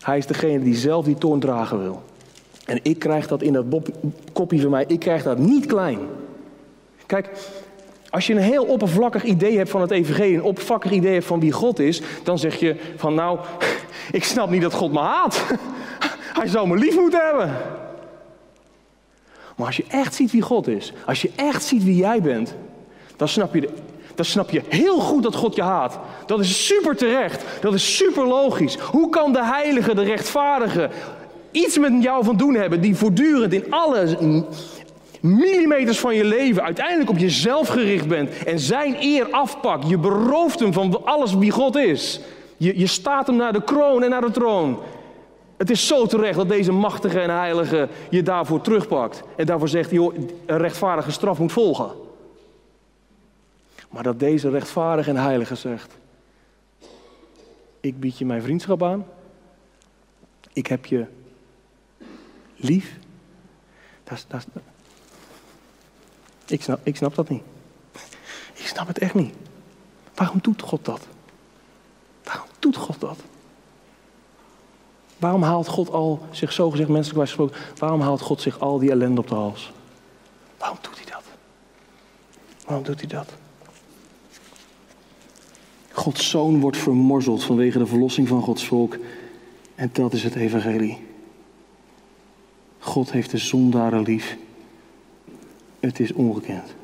Hij 0.00 0.18
is 0.18 0.26
degene 0.26 0.64
die 0.64 0.74
zelf 0.74 1.04
die 1.04 1.18
toorn 1.18 1.40
dragen 1.40 1.82
wil. 1.82 2.02
En 2.64 2.80
ik 2.82 2.98
krijg 2.98 3.26
dat 3.26 3.42
in 3.42 3.52
dat 3.52 3.64
kopje 4.32 4.60
van 4.60 4.70
mij, 4.70 4.84
ik 4.86 5.00
krijg 5.00 5.22
dat 5.22 5.38
niet 5.38 5.66
klein. 5.66 5.98
Kijk, 7.06 7.30
als 8.10 8.26
je 8.26 8.32
een 8.32 8.40
heel 8.40 8.64
oppervlakkig 8.64 9.24
idee 9.24 9.56
hebt 9.56 9.70
van 9.70 9.80
het 9.80 9.90
evangelie, 9.90 10.36
een 10.36 10.42
oppervlakkig 10.42 10.90
idee 10.90 11.12
hebt 11.12 11.26
van 11.26 11.40
wie 11.40 11.52
God 11.52 11.78
is, 11.78 12.02
dan 12.22 12.38
zeg 12.38 12.56
je 12.56 12.76
van 12.96 13.14
nou, 13.14 13.38
ik 14.12 14.24
snap 14.24 14.50
niet 14.50 14.62
dat 14.62 14.74
God 14.74 14.92
me 14.92 14.98
haat. 14.98 15.44
Hij 16.38 16.48
zou 16.48 16.68
me 16.68 16.76
lief 16.76 16.96
moeten 16.96 17.20
hebben. 17.24 17.56
Maar 19.56 19.66
als 19.66 19.76
je 19.76 19.84
echt 19.88 20.14
ziet 20.14 20.30
wie 20.30 20.42
God 20.42 20.68
is, 20.68 20.92
als 21.06 21.22
je 21.22 21.30
echt 21.36 21.64
ziet 21.64 21.84
wie 21.84 21.96
jij 21.96 22.22
bent, 22.22 22.54
dan 23.16 23.28
snap 23.28 23.54
je, 23.54 23.68
dan 24.14 24.24
snap 24.24 24.50
je 24.50 24.62
heel 24.68 24.98
goed 24.98 25.22
dat 25.22 25.34
God 25.34 25.54
je 25.54 25.62
haat. 25.62 25.98
Dat 26.26 26.40
is 26.40 26.66
super 26.66 26.96
terecht. 26.96 27.44
Dat 27.60 27.74
is 27.74 27.96
super 27.96 28.26
logisch. 28.26 28.74
Hoe 28.74 29.10
kan 29.10 29.32
de 29.32 29.44
heilige, 29.44 29.94
de 29.94 30.02
rechtvaardige, 30.02 30.90
iets 31.50 31.78
met 31.78 32.02
jou 32.02 32.24
van 32.24 32.36
doen 32.36 32.54
hebben 32.54 32.80
die 32.80 32.96
voortdurend 32.96 33.52
in 33.52 33.70
alle 33.70 34.16
millimeters 35.20 35.98
van 35.98 36.14
je 36.14 36.24
leven 36.24 36.62
uiteindelijk 36.62 37.10
op 37.10 37.18
jezelf 37.18 37.68
gericht 37.68 38.08
bent 38.08 38.44
en 38.44 38.58
zijn 38.58 38.96
eer 39.00 39.26
afpakt. 39.30 39.88
Je 39.88 39.98
berooft 39.98 40.60
hem 40.60 40.72
van 40.72 41.04
alles 41.04 41.34
wie 41.34 41.50
God 41.50 41.76
is. 41.76 42.20
Je, 42.56 42.78
je 42.78 42.86
staat 42.86 43.26
hem 43.26 43.36
naar 43.36 43.52
de 43.52 43.64
kroon 43.64 44.02
en 44.02 44.10
naar 44.10 44.20
de 44.20 44.30
troon. 44.30 44.78
Het 45.56 45.70
is 45.70 45.86
zo 45.86 46.06
terecht 46.06 46.36
dat 46.36 46.48
deze 46.48 46.72
machtige 46.72 47.20
en 47.20 47.30
heilige 47.30 47.88
je 48.10 48.22
daarvoor 48.22 48.60
terugpakt. 48.60 49.22
En 49.36 49.46
daarvoor 49.46 49.68
zegt, 49.68 49.90
joh, 49.90 50.14
een 50.46 50.58
rechtvaardige 50.58 51.10
straf 51.10 51.38
moet 51.38 51.52
volgen. 51.52 51.90
Maar 53.90 54.02
dat 54.02 54.18
deze 54.18 54.50
rechtvaardige 54.50 55.10
en 55.10 55.16
heilige 55.16 55.54
zegt, 55.54 55.98
ik 57.80 58.00
bied 58.00 58.18
je 58.18 58.26
mijn 58.26 58.42
vriendschap 58.42 58.82
aan. 58.82 59.06
Ik 60.52 60.66
heb 60.66 60.86
je 60.86 61.06
lief. 62.56 62.96
Dat, 64.04 64.24
dat, 64.28 64.46
ik, 66.46 66.62
snap, 66.62 66.80
ik 66.82 66.96
snap 66.96 67.14
dat 67.14 67.28
niet. 67.28 67.42
Ik 68.54 68.66
snap 68.66 68.86
het 68.86 68.98
echt 68.98 69.14
niet. 69.14 69.34
Waarom 70.14 70.38
doet 70.42 70.62
God 70.62 70.84
dat? 70.84 71.06
Waarom 72.24 72.48
doet 72.58 72.76
God 72.76 73.00
dat? 73.00 73.18
Waarom 75.26 75.44
haalt 75.44 75.68
God 75.68 75.90
al 75.90 76.20
zich 76.30 76.52
zo 76.52 76.70
gezegd 76.70 76.88
menselijk 76.88 77.20
gesproken, 77.20 77.56
waarom 77.78 78.00
haalt 78.00 78.20
God 78.20 78.40
zich 78.40 78.58
al 78.58 78.78
die 78.78 78.90
ellende 78.90 79.20
op 79.20 79.28
de 79.28 79.34
hals? 79.34 79.72
Waarom 80.58 80.78
doet 80.80 80.96
hij 80.96 81.04
dat? 81.04 81.22
Waarom 82.66 82.84
doet 82.84 83.00
hij 83.00 83.08
dat? 83.08 83.32
Gods 85.92 86.30
zoon 86.30 86.60
wordt 86.60 86.76
vermorzeld 86.76 87.44
vanwege 87.44 87.78
de 87.78 87.86
verlossing 87.86 88.28
van 88.28 88.42
Gods 88.42 88.66
volk. 88.66 88.96
En 89.74 89.90
dat 89.92 90.12
is 90.12 90.22
het 90.22 90.34
evangelie. 90.34 91.06
God 92.78 93.12
heeft 93.12 93.30
de 93.30 93.38
zondaren 93.38 94.02
lief. 94.02 94.36
Het 95.80 96.00
is 96.00 96.12
ongekend. 96.12 96.74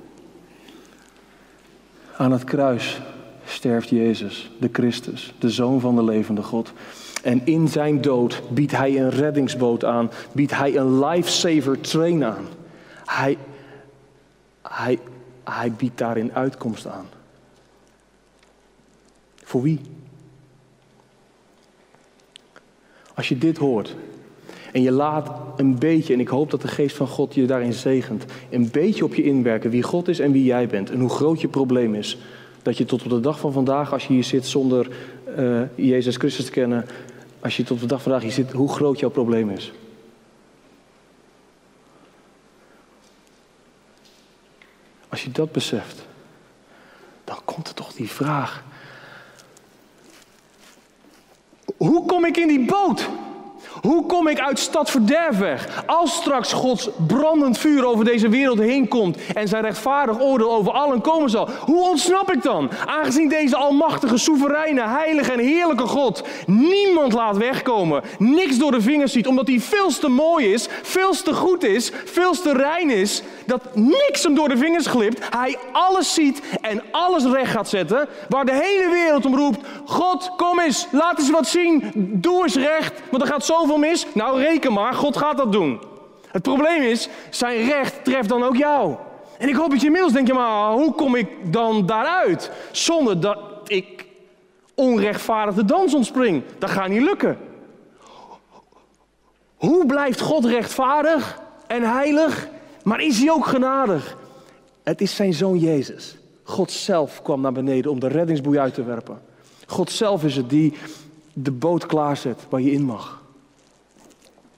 Aan 2.16 2.32
het 2.32 2.44
kruis 2.44 3.00
sterft 3.44 3.88
Jezus, 3.88 4.50
de 4.60 4.68
Christus, 4.72 5.34
de 5.38 5.50
zoon 5.50 5.80
van 5.80 5.94
de 5.94 6.04
levende 6.04 6.42
God. 6.42 6.72
En 7.22 7.40
in 7.44 7.68
zijn 7.68 8.00
dood 8.00 8.42
biedt 8.48 8.76
hij 8.76 9.00
een 9.00 9.10
reddingsboot 9.10 9.84
aan, 9.84 10.10
biedt 10.32 10.56
hij 10.56 10.76
een 10.76 11.04
lifesaver 11.04 11.80
train 11.80 12.24
aan. 12.24 12.46
Hij, 13.04 13.38
hij, 14.62 14.98
hij 15.44 15.72
biedt 15.72 15.98
daarin 15.98 16.34
uitkomst 16.34 16.86
aan. 16.86 17.06
Voor 19.44 19.62
wie? 19.62 19.80
Als 23.14 23.28
je 23.28 23.38
dit 23.38 23.58
hoort 23.58 23.96
en 24.72 24.82
je 24.82 24.90
laat 24.90 25.30
een 25.56 25.78
beetje, 25.78 26.12
en 26.14 26.20
ik 26.20 26.28
hoop 26.28 26.50
dat 26.50 26.62
de 26.62 26.68
geest 26.68 26.96
van 26.96 27.06
God 27.06 27.34
je 27.34 27.46
daarin 27.46 27.72
zegent, 27.72 28.24
een 28.50 28.70
beetje 28.70 29.04
op 29.04 29.14
je 29.14 29.22
inwerken 29.22 29.70
wie 29.70 29.82
God 29.82 30.08
is 30.08 30.18
en 30.18 30.32
wie 30.32 30.44
jij 30.44 30.66
bent 30.66 30.90
en 30.90 31.00
hoe 31.00 31.10
groot 31.10 31.40
je 31.40 31.48
probleem 31.48 31.94
is. 31.94 32.18
Dat 32.62 32.76
je 32.76 32.84
tot 32.84 33.02
op 33.02 33.10
de 33.10 33.20
dag 33.20 33.38
van 33.38 33.52
vandaag, 33.52 33.92
als 33.92 34.06
je 34.06 34.12
hier 34.12 34.24
zit 34.24 34.46
zonder 34.46 34.88
uh, 35.38 35.60
Jezus 35.74 36.16
Christus 36.16 36.44
te 36.44 36.50
kennen, 36.50 36.86
als 37.42 37.56
je 37.56 37.62
tot 37.62 37.80
de 37.80 37.86
dag 37.86 38.02
van 38.02 38.12
vandaag 38.12 38.22
hier 38.22 38.44
zit, 38.44 38.52
hoe 38.52 38.72
groot 38.72 38.98
jouw 38.98 39.10
probleem 39.10 39.50
is. 39.50 39.72
Als 45.08 45.22
je 45.22 45.30
dat 45.30 45.52
beseft, 45.52 46.02
dan 47.24 47.38
komt 47.44 47.68
er 47.68 47.74
toch 47.74 47.92
die 47.92 48.10
vraag. 48.10 48.64
Hoe 51.76 52.06
kom 52.06 52.24
ik 52.24 52.36
in 52.36 52.48
die 52.48 52.64
boot? 52.64 53.08
Hoe 53.82 54.06
kom 54.06 54.28
ik 54.28 54.40
uit 54.40 54.58
stad 54.58 54.90
verderf 54.90 55.38
weg? 55.38 55.82
Als 55.86 56.14
straks 56.14 56.52
Gods 56.52 56.88
brandend 57.06 57.58
vuur 57.58 57.86
over 57.86 58.04
deze 58.04 58.28
wereld 58.28 58.58
heen 58.58 58.88
komt 58.88 59.18
en 59.34 59.48
zijn 59.48 59.62
rechtvaardig 59.62 60.20
oordeel 60.20 60.52
over 60.52 60.72
allen 60.72 61.00
komen 61.00 61.30
zal, 61.30 61.48
hoe 61.60 61.88
ontsnap 61.88 62.32
ik 62.32 62.42
dan? 62.42 62.70
Aangezien 62.86 63.28
deze 63.28 63.56
almachtige, 63.56 64.18
soevereine, 64.18 64.88
heilige 64.88 65.32
en 65.32 65.38
heerlijke 65.38 65.86
God 65.86 66.22
niemand 66.46 67.12
laat 67.12 67.36
wegkomen, 67.36 68.02
niks 68.18 68.58
door 68.58 68.70
de 68.70 68.80
vingers 68.80 69.12
ziet, 69.12 69.26
omdat 69.26 69.46
hij 69.46 69.60
veel 69.60 69.88
te 69.88 70.08
mooi 70.08 70.52
is, 70.52 70.68
veel 70.82 71.12
te 71.12 71.34
goed 71.34 71.64
is, 71.64 71.92
veel 72.04 72.32
te 72.32 72.52
rein 72.52 72.90
is, 72.90 73.22
dat 73.46 73.74
niks 73.74 74.22
hem 74.22 74.34
door 74.34 74.48
de 74.48 74.56
vingers 74.56 74.86
glipt, 74.86 75.34
hij 75.36 75.58
alles 75.72 76.14
ziet 76.14 76.42
en 76.60 76.82
alles 76.90 77.24
recht 77.24 77.50
gaat 77.50 77.68
zetten, 77.68 78.08
waar 78.28 78.44
de 78.44 78.52
hele 78.52 78.90
wereld 78.90 79.26
om 79.26 79.36
roept, 79.36 79.66
God, 79.84 80.30
kom 80.36 80.60
eens, 80.60 80.86
laat 80.90 81.18
eens 81.18 81.30
wat 81.30 81.46
zien, 81.46 81.90
doe 81.94 82.42
eens 82.42 82.56
recht, 82.56 83.00
want 83.10 83.22
er 83.22 83.28
gaat 83.28 83.44
zoveel 83.44 83.78
mis? 83.78 84.06
Nou, 84.14 84.40
reken 84.40 84.72
maar, 84.72 84.94
God 84.94 85.16
gaat 85.16 85.36
dat 85.36 85.52
doen. 85.52 85.80
Het 86.28 86.42
probleem 86.42 86.82
is, 86.82 87.08
zijn 87.30 87.68
recht 87.68 88.04
treft 88.04 88.28
dan 88.28 88.42
ook 88.42 88.56
jou. 88.56 88.94
En 89.38 89.48
ik 89.48 89.54
hoop 89.54 89.70
dat 89.70 89.80
je 89.80 89.86
inmiddels 89.86 90.12
denkt, 90.12 90.32
maar 90.32 90.72
hoe 90.72 90.92
kom 90.92 91.14
ik 91.14 91.52
dan 91.52 91.86
daaruit? 91.86 92.50
Zonder 92.70 93.20
dat 93.20 93.38
ik 93.66 94.04
onrechtvaardig 94.74 95.54
de 95.54 95.64
dans 95.64 95.94
ontspring. 95.94 96.42
Dat 96.58 96.70
gaat 96.70 96.88
niet 96.88 97.02
lukken. 97.02 97.38
Hoe 99.56 99.86
blijft 99.86 100.20
God 100.20 100.44
rechtvaardig 100.44 101.40
en 101.66 101.82
heilig, 101.82 102.48
maar 102.84 103.00
is 103.00 103.18
hij 103.18 103.30
ook 103.30 103.46
genadig? 103.46 104.16
Het 104.82 105.00
is 105.00 105.14
zijn 105.14 105.34
zoon 105.34 105.58
Jezus. 105.58 106.16
God 106.42 106.70
zelf 106.70 107.22
kwam 107.22 107.40
naar 107.40 107.52
beneden 107.52 107.90
om 107.90 108.00
de 108.00 108.08
reddingsboei 108.08 108.58
uit 108.58 108.74
te 108.74 108.84
werpen. 108.84 109.20
God 109.66 109.90
zelf 109.90 110.24
is 110.24 110.36
het 110.36 110.50
die 110.50 110.74
de 111.32 111.50
boot 111.50 111.86
klaarzet 111.86 112.38
waar 112.48 112.60
je 112.60 112.70
in 112.70 112.82
mag. 112.82 113.22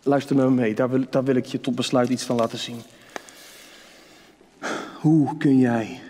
Luister 0.02 0.36
met 0.36 0.44
me 0.44 0.50
mee, 0.50 0.74
daar 0.74 0.90
wil, 0.90 1.04
wil 1.24 1.36
ik 1.36 1.44
je 1.44 1.60
tot 1.60 1.74
besluit 1.74 2.08
iets 2.08 2.24
van 2.24 2.36
laten 2.36 2.58
zien. 2.58 2.80
Hoe 5.00 5.36
kun 5.36 5.58
jij 5.58 6.00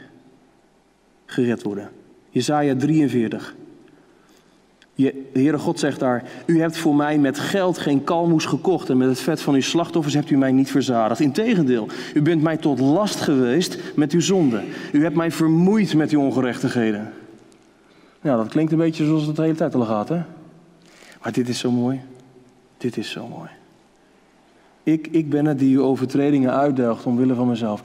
gered 1.26 1.62
worden? 1.62 1.90
Jezaja 2.30 2.76
43. 2.76 3.54
Je, 4.94 5.28
de 5.32 5.40
Heere 5.40 5.58
God 5.58 5.78
zegt 5.78 6.00
daar, 6.00 6.24
u 6.46 6.60
hebt 6.60 6.76
voor 6.76 6.94
mij 6.94 7.18
met 7.18 7.38
geld 7.38 7.78
geen 7.78 8.04
kalmoes 8.04 8.44
gekocht 8.44 8.90
en 8.90 8.96
met 8.96 9.08
het 9.08 9.20
vet 9.20 9.40
van 9.40 9.54
uw 9.54 9.60
slachtoffers 9.60 10.14
hebt 10.14 10.30
u 10.30 10.36
mij 10.36 10.52
niet 10.52 10.70
verzadigd. 10.70 11.20
Integendeel, 11.20 11.88
u 12.14 12.22
bent 12.22 12.42
mij 12.42 12.56
tot 12.56 12.78
last 12.78 13.20
geweest 13.20 13.78
met 13.96 14.12
uw 14.12 14.20
zonde. 14.20 14.62
U 14.92 15.02
hebt 15.02 15.16
mij 15.16 15.30
vermoeid 15.30 15.94
met 15.94 16.10
uw 16.10 16.20
ongerechtigheden. 16.20 17.12
Ja, 18.20 18.36
dat 18.36 18.48
klinkt 18.48 18.72
een 18.72 18.78
beetje 18.78 19.04
zoals 19.04 19.26
het 19.26 19.36
de 19.36 19.42
hele 19.42 19.54
tijd 19.54 19.74
al 19.74 19.84
gaat, 19.84 20.08
hè? 20.08 20.22
Maar 21.22 21.32
dit 21.32 21.48
is 21.48 21.58
zo 21.58 21.70
mooi. 21.70 22.00
Dit 22.78 22.96
is 22.96 23.10
zo 23.10 23.26
mooi. 23.26 23.48
Ik, 24.82 25.08
ik 25.10 25.30
ben 25.30 25.46
het 25.46 25.58
die 25.58 25.76
uw 25.76 25.82
overtredingen 25.82 26.52
uitdelgt 26.52 27.06
omwille 27.06 27.34
van 27.34 27.48
mezelf. 27.48 27.82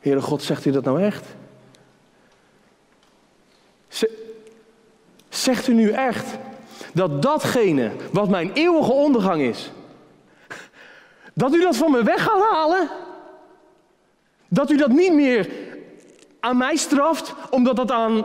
Heere 0.00 0.20
God, 0.20 0.42
zegt 0.42 0.66
u 0.66 0.70
dat 0.70 0.84
nou 0.84 1.02
echt? 1.02 1.26
Zegt 5.30 5.68
u 5.68 5.74
nu 5.74 5.90
echt 5.90 6.26
dat 6.92 7.22
datgene 7.22 7.90
wat 8.12 8.28
mijn 8.28 8.50
eeuwige 8.52 8.92
ondergang 8.92 9.42
is, 9.42 9.72
dat 11.34 11.54
u 11.54 11.60
dat 11.60 11.76
van 11.76 11.90
me 11.90 12.02
weg 12.02 12.22
gaat 12.22 12.50
halen? 12.50 12.88
Dat 14.48 14.70
u 14.70 14.76
dat 14.76 14.90
niet 14.90 15.12
meer 15.12 15.48
aan 16.40 16.56
mij 16.56 16.76
straft, 16.76 17.34
omdat, 17.50 17.76
dat 17.76 17.90
aan, 17.90 18.24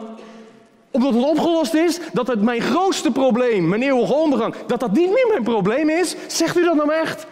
omdat 0.92 1.14
het 1.14 1.24
opgelost 1.24 1.74
is? 1.74 2.00
Dat 2.14 2.28
het 2.28 2.42
mijn 2.42 2.62
grootste 2.62 3.12
probleem, 3.12 3.68
mijn 3.68 3.82
eeuwige 3.82 4.14
ondergang, 4.14 4.56
dat 4.68 4.80
dat 4.80 4.92
niet 4.92 5.14
meer 5.14 5.28
mijn 5.30 5.44
probleem 5.44 5.90
is? 5.90 6.16
Zegt 6.28 6.58
u 6.58 6.64
dat 6.64 6.76
nou 6.76 6.92
echt? 6.94 7.28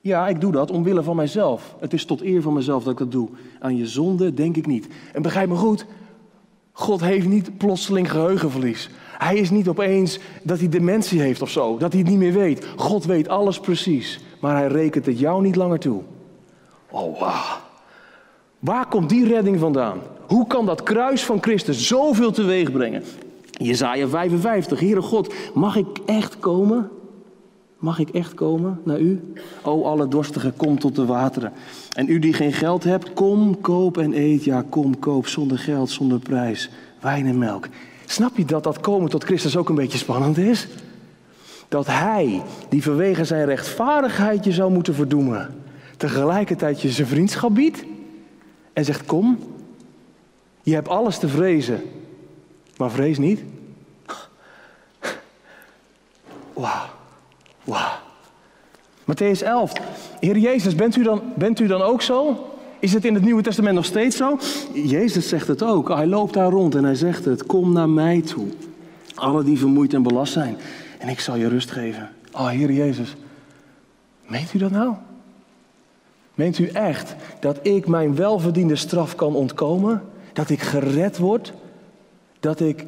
Ja, 0.00 0.28
ik 0.28 0.40
doe 0.40 0.52
dat 0.52 0.70
omwille 0.70 1.02
van 1.02 1.16
mijzelf. 1.16 1.74
Het 1.80 1.92
is 1.92 2.04
tot 2.04 2.22
eer 2.22 2.42
van 2.42 2.52
mezelf 2.52 2.82
dat 2.82 2.92
ik 2.92 2.98
dat 2.98 3.12
doe. 3.12 3.28
Aan 3.60 3.76
je 3.76 3.86
zonde 3.86 4.34
denk 4.34 4.56
ik 4.56 4.66
niet. 4.66 4.86
En 5.12 5.22
begrijp 5.22 5.48
me 5.48 5.54
goed, 5.54 5.86
God 6.72 7.00
heeft 7.00 7.28
niet 7.28 7.58
plotseling 7.58 8.10
geheugenverlies. 8.10 8.90
Hij 9.18 9.36
is 9.36 9.50
niet 9.50 9.68
opeens 9.68 10.18
dat 10.42 10.58
hij 10.58 10.68
dementie 10.68 11.20
heeft 11.20 11.42
of 11.42 11.50
zo, 11.50 11.78
dat 11.78 11.92
hij 11.92 12.00
het 12.00 12.10
niet 12.10 12.18
meer 12.18 12.32
weet. 12.32 12.66
God 12.76 13.04
weet 13.04 13.28
alles 13.28 13.60
precies, 13.60 14.20
maar 14.40 14.56
hij 14.56 14.66
rekent 14.66 15.06
het 15.06 15.18
jou 15.18 15.42
niet 15.42 15.56
langer 15.56 15.78
toe. 15.78 16.02
Oh, 16.90 17.18
wow. 17.18 17.60
Waar 18.58 18.86
komt 18.86 19.08
die 19.08 19.26
redding 19.26 19.58
vandaan? 19.58 20.00
Hoe 20.26 20.46
kan 20.46 20.66
dat 20.66 20.82
kruis 20.82 21.24
van 21.24 21.42
Christus 21.42 21.86
zoveel 21.86 22.32
teweeg 22.32 22.72
brengen? 22.72 23.02
Jezaja 23.50 24.08
55, 24.08 24.80
Heere 24.80 25.02
God, 25.02 25.34
mag 25.54 25.76
ik 25.76 25.86
echt 26.06 26.38
komen? 26.38 26.90
Mag 27.82 27.98
ik 27.98 28.08
echt 28.08 28.34
komen 28.34 28.80
naar 28.84 29.00
u? 29.00 29.32
O, 29.62 29.84
alle 29.84 30.08
dorstigen, 30.08 30.56
kom 30.56 30.78
tot 30.78 30.96
de 30.96 31.04
wateren. 31.04 31.52
En 31.92 32.08
u 32.08 32.18
die 32.18 32.32
geen 32.32 32.52
geld 32.52 32.84
hebt, 32.84 33.12
kom, 33.12 33.60
koop 33.60 33.98
en 33.98 34.12
eet. 34.12 34.44
Ja, 34.44 34.64
kom, 34.68 34.98
koop, 34.98 35.26
zonder 35.26 35.58
geld, 35.58 35.90
zonder 35.90 36.18
prijs. 36.18 36.70
Wijn 37.00 37.26
en 37.26 37.38
melk. 37.38 37.68
Snap 38.06 38.36
je 38.36 38.44
dat 38.44 38.62
dat 38.62 38.80
komen 38.80 39.10
tot 39.10 39.24
Christus 39.24 39.56
ook 39.56 39.68
een 39.68 39.74
beetje 39.74 39.98
spannend 39.98 40.38
is? 40.38 40.68
Dat 41.68 41.86
hij, 41.86 42.42
die 42.68 42.82
vanwege 42.82 43.24
zijn 43.24 43.44
rechtvaardigheid 43.44 44.44
je 44.44 44.52
zou 44.52 44.72
moeten 44.72 44.94
verdoemen, 44.94 45.54
tegelijkertijd 45.96 46.80
je 46.80 46.90
zijn 46.90 47.06
vriendschap 47.06 47.54
biedt 47.54 47.84
en 48.72 48.84
zegt: 48.84 49.04
Kom, 49.04 49.38
je 50.62 50.74
hebt 50.74 50.88
alles 50.88 51.18
te 51.18 51.28
vrezen, 51.28 51.82
maar 52.76 52.90
vrees 52.90 53.18
niet. 53.18 53.42
Wauw. 56.52 57.00
Wauw. 57.64 57.98
Matthäus 59.04 59.42
11. 59.42 59.72
Heer 60.20 60.38
Jezus, 60.38 60.74
bent 60.74 60.96
u, 60.96 61.02
dan, 61.02 61.22
bent 61.36 61.60
u 61.60 61.66
dan 61.66 61.82
ook 61.82 62.02
zo? 62.02 62.46
Is 62.78 62.92
het 62.92 63.04
in 63.04 63.14
het 63.14 63.24
Nieuwe 63.24 63.42
Testament 63.42 63.74
nog 63.74 63.84
steeds 63.84 64.16
zo? 64.16 64.38
Jezus 64.72 65.28
zegt 65.28 65.48
het 65.48 65.62
ook. 65.62 65.88
Hij 65.88 66.06
loopt 66.06 66.34
daar 66.34 66.50
rond 66.50 66.74
en 66.74 66.84
hij 66.84 66.94
zegt 66.94 67.24
het. 67.24 67.46
Kom 67.46 67.72
naar 67.72 67.88
mij 67.88 68.20
toe. 68.20 68.46
Alle 69.14 69.44
die 69.44 69.58
vermoeid 69.58 69.94
en 69.94 70.02
belast 70.02 70.32
zijn. 70.32 70.56
En 70.98 71.08
ik 71.08 71.20
zal 71.20 71.36
je 71.36 71.48
rust 71.48 71.70
geven. 71.70 72.10
Oh, 72.32 72.48
Heer 72.48 72.72
Jezus. 72.72 73.16
Meent 74.26 74.54
u 74.54 74.58
dat 74.58 74.70
nou? 74.70 74.94
Meent 76.34 76.58
u 76.58 76.66
echt 76.66 77.14
dat 77.40 77.58
ik 77.62 77.86
mijn 77.86 78.14
welverdiende 78.14 78.76
straf 78.76 79.14
kan 79.14 79.34
ontkomen? 79.34 80.02
Dat 80.32 80.50
ik 80.50 80.60
gered 80.60 81.18
word? 81.18 81.52
Dat 82.40 82.60
ik 82.60 82.86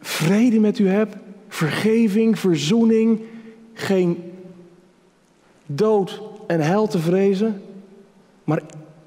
vrede 0.00 0.60
met 0.60 0.78
u 0.78 0.88
heb? 0.88 1.16
Vergeving, 1.48 2.38
verzoening, 2.38 3.20
geen 3.76 4.32
dood 5.66 6.22
en 6.46 6.60
hel 6.60 6.86
te 6.86 6.98
vrezen, 6.98 7.62
maar 8.44 8.60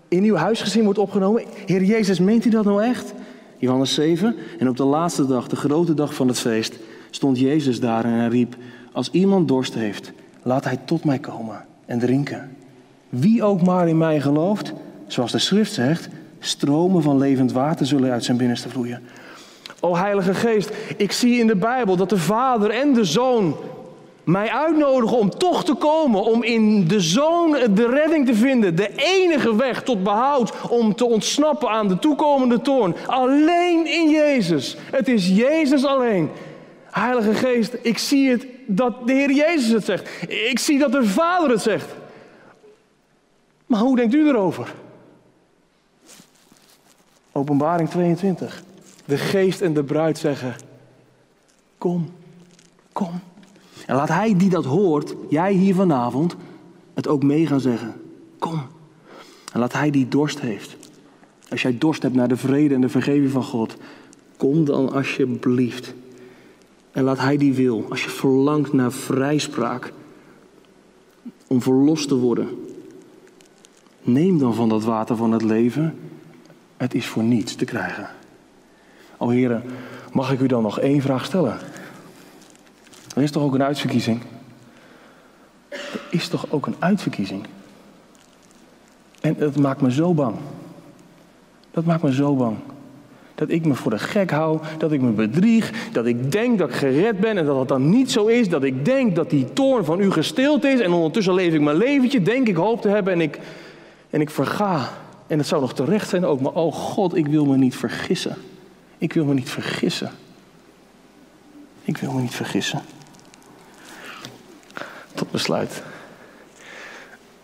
in 0.07 0.23
uw 0.23 0.35
huisgezin 0.35 0.83
wordt 0.83 0.99
opgenomen. 0.99 1.43
Heer 1.65 1.83
Jezus, 1.83 2.19
meent 2.19 2.45
u 2.45 2.49
dat 2.49 2.65
nou 2.65 2.83
echt? 2.83 3.13
Johannes 3.57 3.93
7. 3.93 4.35
En 4.59 4.69
op 4.69 4.77
de 4.77 4.83
laatste 4.83 5.27
dag, 5.27 5.47
de 5.47 5.55
grote 5.55 5.93
dag 5.93 6.13
van 6.13 6.27
het 6.27 6.39
feest, 6.39 6.75
stond 7.09 7.39
Jezus 7.39 7.79
daar 7.79 8.05
en 8.05 8.29
riep: 8.29 8.55
Als 8.91 9.11
iemand 9.11 9.47
dorst 9.47 9.73
heeft, 9.73 10.11
laat 10.43 10.63
hij 10.63 10.79
tot 10.85 11.03
mij 11.03 11.19
komen 11.19 11.65
en 11.85 11.99
drinken. 11.99 12.55
Wie 13.09 13.43
ook 13.43 13.61
maar 13.61 13.87
in 13.87 13.97
mij 13.97 14.21
gelooft, 14.21 14.73
zoals 15.07 15.31
de 15.31 15.39
schrift 15.39 15.73
zegt, 15.73 16.09
stromen 16.39 17.01
van 17.01 17.17
levend 17.17 17.51
water 17.51 17.85
zullen 17.85 18.11
uit 18.11 18.23
zijn 18.23 18.37
binnenste 18.37 18.69
vloeien. 18.69 19.01
O 19.79 19.95
Heilige 19.95 20.33
Geest, 20.33 20.71
ik 20.97 21.11
zie 21.11 21.39
in 21.39 21.47
de 21.47 21.55
Bijbel 21.55 21.95
dat 21.95 22.09
de 22.09 22.17
Vader 22.17 22.69
en 22.69 22.93
de 22.93 23.05
Zoon 23.05 23.55
mij 24.29 24.49
uitnodigen 24.49 25.17
om 25.17 25.29
toch 25.29 25.63
te 25.63 25.73
komen, 25.73 26.23
om 26.23 26.43
in 26.43 26.87
de 26.87 26.99
zoon 26.99 27.51
de 27.51 27.87
redding 27.89 28.25
te 28.25 28.35
vinden. 28.35 28.75
De 28.75 28.91
enige 28.95 29.55
weg 29.55 29.83
tot 29.83 30.03
behoud 30.03 30.69
om 30.69 30.95
te 30.95 31.05
ontsnappen 31.05 31.69
aan 31.69 31.87
de 31.87 31.99
toekomende 31.99 32.61
toorn. 32.61 32.95
Alleen 33.05 33.87
in 33.87 34.09
Jezus. 34.09 34.77
Het 34.91 35.07
is 35.07 35.27
Jezus 35.27 35.85
alleen. 35.85 36.29
Heilige 36.83 37.33
Geest, 37.33 37.77
ik 37.81 37.97
zie 37.97 38.29
het 38.29 38.45
dat 38.65 39.07
de 39.07 39.13
Heer 39.13 39.31
Jezus 39.31 39.71
het 39.71 39.85
zegt. 39.85 40.09
Ik 40.29 40.59
zie 40.59 40.79
dat 40.79 40.91
de 40.91 41.05
Vader 41.05 41.49
het 41.49 41.61
zegt. 41.61 41.87
Maar 43.65 43.79
hoe 43.79 43.95
denkt 43.95 44.13
u 44.13 44.27
erover? 44.27 44.73
Openbaring 47.31 47.89
22. 47.89 48.63
De 49.05 49.17
geest 49.17 49.61
en 49.61 49.73
de 49.73 49.83
bruid 49.83 50.17
zeggen: 50.17 50.55
Kom, 51.77 52.13
kom. 52.93 53.21
En 53.89 53.95
laat 53.95 54.09
hij 54.09 54.37
die 54.37 54.49
dat 54.49 54.65
hoort, 54.65 55.15
jij 55.29 55.53
hier 55.53 55.75
vanavond, 55.75 56.35
het 56.93 57.07
ook 57.07 57.23
mee 57.23 57.47
gaan 57.47 57.59
zeggen. 57.59 57.93
Kom. 58.39 58.61
En 59.53 59.59
laat 59.59 59.73
hij 59.73 59.89
die 59.89 60.07
dorst 60.07 60.39
heeft. 60.39 60.77
Als 61.49 61.61
jij 61.61 61.77
dorst 61.77 62.01
hebt 62.01 62.15
naar 62.15 62.27
de 62.27 62.37
vrede 62.37 62.73
en 62.73 62.81
de 62.81 62.89
vergeving 62.89 63.31
van 63.31 63.43
God, 63.43 63.75
kom 64.37 64.65
dan 64.65 64.91
alsjeblieft. 64.91 65.93
En 66.91 67.03
laat 67.03 67.19
hij 67.19 67.37
die 67.37 67.53
wil. 67.53 67.85
Als 67.89 68.03
je 68.03 68.09
verlangt 68.09 68.73
naar 68.73 68.91
vrijspraak, 68.91 69.93
om 71.47 71.61
verlost 71.61 72.07
te 72.07 72.15
worden, 72.15 72.47
neem 74.01 74.37
dan 74.37 74.53
van 74.53 74.69
dat 74.69 74.83
water 74.83 75.15
van 75.15 75.31
het 75.31 75.43
leven. 75.43 75.95
Het 76.77 76.93
is 76.93 77.07
voor 77.07 77.23
niets 77.23 77.55
te 77.55 77.65
krijgen. 77.65 78.09
O 79.17 79.29
heren, 79.29 79.63
mag 80.13 80.31
ik 80.31 80.39
u 80.39 80.47
dan 80.47 80.61
nog 80.61 80.79
één 80.79 81.01
vraag 81.01 81.25
stellen? 81.25 81.57
Er 83.19 83.25
is 83.25 83.31
toch 83.31 83.43
ook 83.43 83.53
een 83.53 83.63
uitverkiezing? 83.63 84.21
Er 85.69 86.01
is 86.09 86.27
toch 86.27 86.45
ook 86.49 86.67
een 86.67 86.75
uitverkiezing? 86.79 87.45
En 89.21 89.35
dat 89.37 89.55
maakt 89.55 89.81
me 89.81 89.91
zo 89.91 90.13
bang. 90.13 90.35
Dat 91.71 91.85
maakt 91.85 92.03
me 92.03 92.13
zo 92.13 92.35
bang. 92.35 92.57
Dat 93.35 93.49
ik 93.49 93.65
me 93.65 93.75
voor 93.75 93.91
de 93.91 93.99
gek 93.99 94.31
hou, 94.31 94.59
dat 94.77 94.91
ik 94.91 95.01
me 95.01 95.11
bedrieg, 95.11 95.89
dat 95.91 96.05
ik 96.05 96.31
denk 96.31 96.57
dat 96.57 96.69
ik 96.69 96.75
gered 96.75 97.19
ben 97.19 97.37
en 97.37 97.45
dat 97.45 97.59
het 97.59 97.67
dan 97.67 97.89
niet 97.89 98.11
zo 98.11 98.25
is. 98.25 98.49
Dat 98.49 98.63
ik 98.63 98.85
denk 98.85 99.15
dat 99.15 99.29
die 99.29 99.53
toorn 99.53 99.85
van 99.85 99.99
u 99.99 100.11
gestild 100.11 100.63
is 100.63 100.79
en 100.79 100.91
ondertussen 100.91 101.33
leef 101.33 101.53
ik 101.53 101.61
mijn 101.61 101.77
leventje, 101.77 102.21
denk 102.21 102.47
ik 102.47 102.55
hoop 102.55 102.81
te 102.81 102.89
hebben 102.89 103.13
en 103.13 103.21
ik, 103.21 103.39
en 104.09 104.21
ik 104.21 104.29
verga. 104.29 104.89
En 105.27 105.37
het 105.37 105.47
zou 105.47 105.61
nog 105.61 105.73
terecht 105.73 106.09
zijn 106.09 106.25
ook, 106.25 106.41
maar 106.41 106.53
oh 106.53 106.73
God, 106.73 107.15
ik 107.15 107.27
wil 107.27 107.45
me 107.45 107.57
niet 107.57 107.75
vergissen. 107.75 108.35
Ik 108.97 109.13
wil 109.13 109.25
me 109.25 109.33
niet 109.33 109.49
vergissen. 109.49 110.11
Ik 111.83 111.97
wil 111.97 112.11
me 112.11 112.21
niet 112.21 112.35
vergissen 112.35 112.81
tot 115.19 115.31
besluit. 115.31 115.83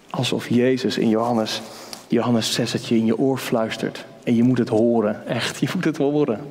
Alsof 0.09 0.47
Jezus 0.47 0.97
in 0.97 1.09
Johannes, 1.09 1.61
Johannes 2.07 2.53
6 2.53 2.73
het 2.73 2.85
je 2.85 2.95
in 2.95 3.05
je 3.05 3.17
oor 3.17 3.37
fluistert. 3.37 4.05
En 4.23 4.35
je 4.35 4.43
moet 4.43 4.57
het 4.57 4.69
horen, 4.69 5.27
echt, 5.27 5.59
je 5.59 5.69
moet 5.73 5.85
het 5.85 5.97
horen. 5.97 6.47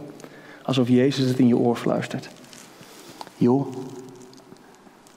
Alsof 0.63 0.89
Jezus 0.89 1.29
het 1.29 1.39
in 1.39 1.47
je 1.47 1.57
oor 1.57 1.77
fluistert. 1.77 2.29
Joh, 3.37 3.67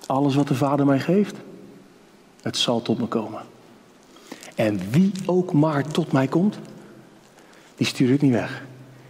alles 0.05 0.35
wat 0.35 0.47
de 0.47 0.55
Vader 0.55 0.85
mij 0.85 0.99
geeft, 0.99 1.35
het 2.41 2.57
zal 2.57 2.81
tot 2.81 2.99
me 2.99 3.05
komen. 3.05 3.41
En 4.55 4.89
wie 4.89 5.11
ook 5.25 5.53
maar 5.53 5.87
tot 5.87 6.11
mij 6.11 6.27
komt, 6.27 6.57
die 7.75 7.87
stuur 7.87 8.11
ik 8.11 8.21
niet 8.21 8.31
weg. 8.31 8.63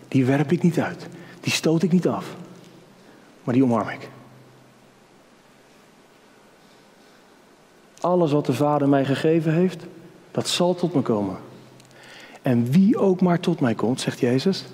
Die 0.08 0.26
werp 0.26 0.52
ik 0.52 0.64
niet 0.64 0.80
uit. 0.80 1.08
Die 1.40 1.52
stoot 1.52 1.84
ik 1.84 1.92
niet 1.92 2.08
af. 2.08 2.36
Maar 3.44 3.54
die 3.54 3.64
omarm 3.64 3.90
ik. 3.90 4.10
Alles 8.08 8.32
wat 8.32 8.46
de 8.46 8.54
Vader 8.54 8.90
mij 8.90 9.06
gegeven 9.06 9.54
heeft, 9.54 9.86
dat 10.32 10.48
zal 10.48 10.76
tot 10.76 10.94
me 10.94 11.02
komen. 11.02 11.38
En 12.42 12.72
wie 12.72 12.98
ook 12.98 13.22
maar 13.22 13.40
tot 13.40 13.60
mij 13.60 13.76
komt, 13.76 14.02
zegt 14.02 14.20
Jezus, 14.20 14.66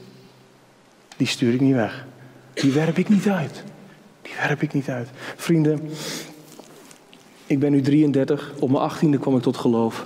die 1.18 1.28
stuur 1.28 1.54
ik 1.54 1.62
niet 1.62 1.74
weg. 1.74 2.06
Die 2.54 2.72
werp 2.72 2.98
ik 2.98 3.10
niet 3.10 3.30
uit. 3.30 3.64
Die 4.22 4.34
werp 4.48 4.62
ik 4.62 4.74
niet 4.74 4.90
uit. 4.90 5.10
Vrienden, 5.36 5.90
ik 7.46 7.60
ben 7.60 7.72
nu 7.72 7.82
33. 7.82 8.54
Op 8.60 8.70
mijn 8.70 8.92
18e 8.92 9.20
kwam 9.20 9.36
ik 9.36 9.42
tot 9.42 9.58
geloof. 9.58 10.04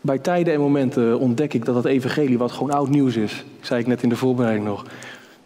Bij 0.00 0.18
tijden 0.18 0.54
en 0.54 0.60
momenten 0.60 1.18
ontdek 1.18 1.54
ik 1.54 1.64
dat 1.64 1.74
het 1.74 1.84
evangelie 1.84 2.38
wat 2.38 2.52
gewoon 2.52 2.70
oud 2.70 2.88
nieuws 2.88 3.16
is. 3.16 3.44
Zei 3.60 3.80
ik 3.80 3.86
net 3.86 4.02
in 4.02 4.08
de 4.08 4.16
voorbereiding 4.16 4.66
nog 4.66 4.84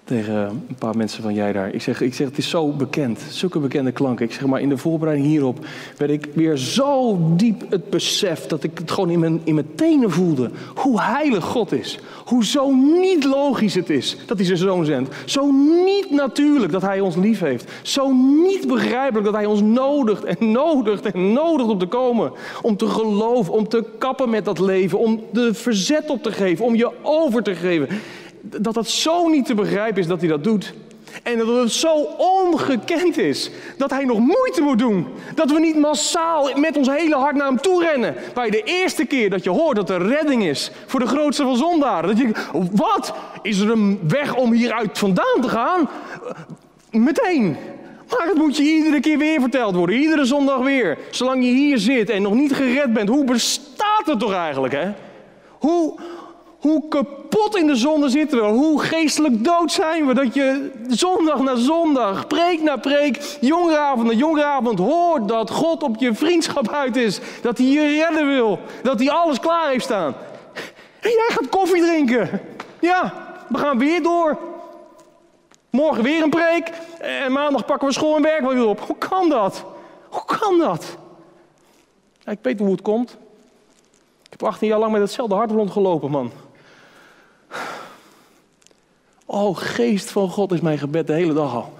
tegen 0.04 0.34
een 0.68 0.76
paar 0.78 0.96
mensen 0.96 1.22
van 1.22 1.34
jij 1.34 1.52
daar. 1.52 1.74
Ik 1.74 1.82
zeg, 1.82 2.00
ik 2.00 2.14
zeg, 2.14 2.26
het 2.28 2.38
is 2.38 2.48
zo 2.48 2.68
bekend, 2.68 3.20
zulke 3.28 3.58
bekende 3.58 3.92
klanken. 3.92 4.24
Ik 4.24 4.32
zeg 4.32 4.46
maar, 4.46 4.60
in 4.60 4.68
de 4.68 4.76
voorbereiding 4.76 5.28
hierop 5.28 5.66
werd 5.96 6.10
ik 6.10 6.28
weer 6.34 6.56
zo 6.56 7.18
diep 7.36 7.70
het 7.70 7.90
besef 7.90 8.46
dat 8.46 8.62
ik 8.62 8.78
het 8.78 8.90
gewoon 8.90 9.10
in 9.10 9.18
mijn, 9.18 9.40
in 9.44 9.54
mijn 9.54 9.74
tenen 9.74 10.10
voelde. 10.10 10.50
Hoe 10.74 11.00
heilig 11.00 11.44
God 11.44 11.72
is. 11.72 11.98
Hoe 12.24 12.44
zo 12.44 12.70
niet 13.00 13.24
logisch 13.24 13.74
het 13.74 13.90
is 13.90 14.16
dat 14.26 14.36
hij 14.36 14.46
zijn 14.46 14.58
zoon 14.58 14.84
zendt. 14.84 15.14
Zo 15.24 15.50
niet 15.84 16.10
natuurlijk 16.10 16.72
dat 16.72 16.82
hij 16.82 17.00
ons 17.00 17.16
lief 17.16 17.40
heeft. 17.40 17.72
Zo 17.82 18.12
niet 18.44 18.66
begrijpelijk 18.66 19.24
dat 19.24 19.34
hij 19.34 19.46
ons 19.46 19.60
nodigt 19.60 20.24
en 20.24 20.50
nodigt 20.50 21.04
en 21.04 21.32
nodigt 21.32 21.68
om 21.68 21.78
te 21.78 21.86
komen. 21.86 22.32
Om 22.62 22.76
te 22.76 22.86
geloven, 22.86 23.52
om 23.52 23.68
te 23.68 23.84
kappen 23.98 24.30
met 24.30 24.44
dat 24.44 24.58
leven. 24.58 24.98
Om 24.98 25.20
de 25.32 25.54
verzet 25.54 26.10
op 26.10 26.22
te 26.22 26.32
geven, 26.32 26.64
om 26.64 26.74
je 26.74 26.90
over 27.02 27.42
te 27.42 27.54
geven 27.54 27.88
dat 28.44 28.74
dat 28.74 28.88
zo 28.88 29.28
niet 29.28 29.46
te 29.46 29.54
begrijpen 29.54 30.00
is 30.00 30.06
dat 30.06 30.20
hij 30.20 30.28
dat 30.28 30.44
doet. 30.44 30.74
En 31.22 31.38
dat 31.38 31.46
het 31.46 31.72
zo 31.72 31.94
ongekend 32.18 33.18
is 33.18 33.50
dat 33.76 33.90
hij 33.90 34.04
nog 34.04 34.18
moeite 34.18 34.60
moet 34.60 34.78
doen. 34.78 35.06
Dat 35.34 35.50
we 35.50 35.60
niet 35.60 35.76
massaal 35.76 36.50
met 36.56 36.76
ons 36.76 36.88
hele 36.88 37.16
hart 37.16 37.36
naar 37.36 37.46
hem 37.46 37.60
toe 37.60 37.84
rennen. 37.84 38.14
Bij 38.34 38.50
de 38.50 38.62
eerste 38.62 39.04
keer 39.04 39.30
dat 39.30 39.44
je 39.44 39.50
hoort 39.50 39.76
dat 39.76 39.90
er 39.90 40.06
redding 40.06 40.44
is 40.44 40.70
voor 40.86 41.00
de 41.00 41.06
grootste 41.06 41.42
van 41.42 41.56
zondaren. 41.56 42.08
Dat 42.08 42.18
je 42.18 42.32
wat? 42.72 43.14
Is 43.42 43.58
er 43.58 43.70
een 43.70 44.00
weg 44.08 44.34
om 44.34 44.52
hieruit 44.52 44.98
vandaan 44.98 45.40
te 45.40 45.48
gaan? 45.48 45.88
Meteen. 46.90 47.56
Maar 48.08 48.26
het 48.26 48.36
moet 48.36 48.56
je 48.56 48.62
iedere 48.62 49.00
keer 49.00 49.18
weer 49.18 49.40
verteld 49.40 49.74
worden. 49.74 49.96
Iedere 49.96 50.24
zondag 50.24 50.58
weer. 50.58 50.98
Zolang 51.10 51.44
je 51.44 51.50
hier 51.50 51.78
zit 51.78 52.10
en 52.10 52.22
nog 52.22 52.34
niet 52.34 52.54
gered 52.54 52.92
bent. 52.92 53.08
Hoe 53.08 53.24
bestaat 53.24 54.06
het 54.06 54.18
toch 54.18 54.34
eigenlijk, 54.34 54.74
hè? 54.74 54.92
Hoe, 55.58 55.98
hoe 56.58 56.88
in 57.64 57.66
de 57.66 57.76
zonde 57.76 58.08
zitten 58.08 58.38
we? 58.38 58.44
Hoe 58.44 58.82
geestelijk 58.82 59.44
dood 59.44 59.72
zijn 59.72 60.06
we? 60.06 60.14
Dat 60.14 60.34
je 60.34 60.70
zondag 60.88 61.40
na 61.40 61.56
zondag, 61.56 62.26
preek 62.26 62.62
na 62.62 62.76
preek, 62.76 63.36
jongeravond 63.40 64.06
na 64.06 64.12
jongeravond 64.12 64.78
hoort 64.78 65.28
dat 65.28 65.50
God 65.50 65.82
op 65.82 65.96
je 65.98 66.14
vriendschap 66.14 66.68
uit 66.68 66.96
is. 66.96 67.20
Dat 67.42 67.58
hij 67.58 67.66
je 67.66 67.86
redden 67.86 68.26
wil. 68.26 68.58
Dat 68.82 68.98
hij 68.98 69.10
alles 69.10 69.40
klaar 69.40 69.68
heeft 69.68 69.84
staan. 69.84 70.14
En 71.00 71.10
jij 71.10 71.28
gaat 71.28 71.48
koffie 71.48 71.82
drinken. 71.82 72.40
Ja, 72.80 73.12
we 73.48 73.58
gaan 73.58 73.78
weer 73.78 74.02
door. 74.02 74.38
Morgen 75.70 76.02
weer 76.02 76.22
een 76.22 76.30
preek. 76.30 76.70
En 76.98 77.32
maandag 77.32 77.64
pakken 77.64 77.88
we 77.88 77.94
school 77.94 78.16
en 78.16 78.22
werk 78.22 78.50
weer 78.50 78.66
op. 78.66 78.80
Hoe 78.80 78.98
kan 78.98 79.28
dat? 79.28 79.64
Hoe 80.08 80.24
kan 80.38 80.58
dat? 80.58 80.96
ik 82.24 82.38
weet 82.42 82.58
hoe 82.58 82.70
het 82.70 82.82
komt. 82.82 83.16
Ik 84.22 84.30
heb 84.30 84.42
18 84.42 84.68
jaar 84.68 84.78
lang 84.78 84.92
met 84.92 85.00
hetzelfde 85.00 85.34
hart 85.34 85.50
rondgelopen, 85.50 86.10
man. 86.10 86.32
Oh, 89.34 89.56
geest 89.56 90.10
van 90.10 90.30
God 90.30 90.52
is 90.52 90.60
mijn 90.60 90.78
gebed 90.78 91.06
de 91.06 91.12
hele 91.12 91.32
dag 91.32 91.54
al. 91.54 91.72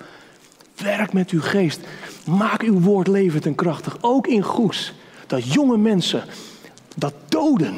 Werk 0.77 1.13
met 1.13 1.31
uw 1.31 1.41
geest. 1.41 1.81
Maak 2.27 2.63
uw 2.63 2.81
woord 2.81 3.07
levend 3.07 3.47
en 3.47 3.55
krachtig. 3.55 3.97
Ook 4.01 4.27
in 4.27 4.43
Goes. 4.43 4.93
Dat 5.27 5.53
jonge 5.53 5.77
mensen, 5.77 6.25
dat 6.97 7.15
doden, 7.29 7.75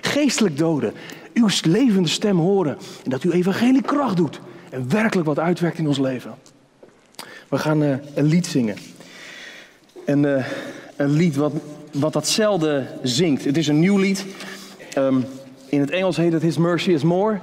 geestelijk 0.00 0.58
doden, 0.58 0.92
uw 1.34 1.48
levende 1.62 2.08
stem 2.08 2.38
horen. 2.38 2.78
En 3.04 3.10
dat 3.10 3.22
uw 3.22 3.30
evangelie 3.30 3.82
kracht 3.82 4.16
doet. 4.16 4.40
En 4.70 4.90
werkelijk 4.90 5.26
wat 5.26 5.38
uitwerkt 5.38 5.78
in 5.78 5.86
ons 5.86 5.98
leven. 5.98 6.34
We 7.48 7.58
gaan 7.58 7.82
uh, 7.82 7.94
een 8.14 8.26
lied 8.26 8.46
zingen. 8.46 8.76
En 10.04 10.22
uh, 10.22 10.46
een 10.96 11.10
lied 11.10 11.36
wat, 11.36 11.52
wat 11.92 12.12
datzelfde 12.12 12.86
zingt. 13.02 13.44
Het 13.44 13.56
is 13.56 13.68
een 13.68 13.80
nieuw 13.80 13.98
lied. 13.98 14.24
Um, 14.98 15.24
in 15.68 15.80
het 15.80 15.90
Engels 15.90 16.16
heet 16.16 16.32
het 16.32 16.42
His 16.42 16.56
Mercy 16.56 16.90
is 16.90 17.02
More. 17.02 17.40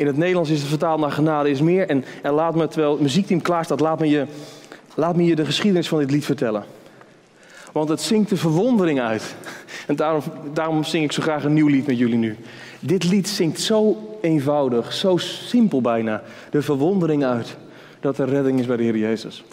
In 0.00 0.06
het 0.06 0.16
Nederlands 0.16 0.50
is 0.50 0.60
het 0.60 0.68
vertaald 0.68 1.00
naar 1.00 1.12
genade 1.12 1.50
is 1.50 1.60
meer. 1.60 1.88
En, 1.88 2.04
laat 2.22 2.54
me, 2.54 2.68
terwijl 2.68 2.92
het 2.92 3.00
muziekteam 3.00 3.42
klaar 3.42 3.64
staat, 3.64 3.80
laat 3.80 3.98
me, 3.98 4.08
je, 4.08 4.26
laat 4.94 5.16
me 5.16 5.24
je 5.24 5.34
de 5.34 5.44
geschiedenis 5.44 5.88
van 5.88 5.98
dit 5.98 6.10
lied 6.10 6.24
vertellen. 6.24 6.64
Want 7.72 7.88
het 7.88 8.00
zingt 8.00 8.28
de 8.28 8.36
verwondering 8.36 9.00
uit. 9.00 9.34
En 9.86 9.96
daarom, 9.96 10.22
daarom 10.52 10.84
zing 10.84 11.04
ik 11.04 11.12
zo 11.12 11.22
graag 11.22 11.44
een 11.44 11.52
nieuw 11.52 11.66
lied 11.66 11.86
met 11.86 11.98
jullie 11.98 12.18
nu. 12.18 12.36
Dit 12.80 13.04
lied 13.04 13.28
zingt 13.28 13.60
zo 13.60 13.96
eenvoudig, 14.20 14.92
zo 14.92 15.16
simpel 15.16 15.80
bijna, 15.80 16.22
de 16.50 16.62
verwondering 16.62 17.24
uit 17.24 17.56
dat 18.00 18.18
er 18.18 18.28
redding 18.28 18.60
is 18.60 18.66
bij 18.66 18.76
de 18.76 18.82
Heer 18.82 18.96
Jezus. 18.96 19.44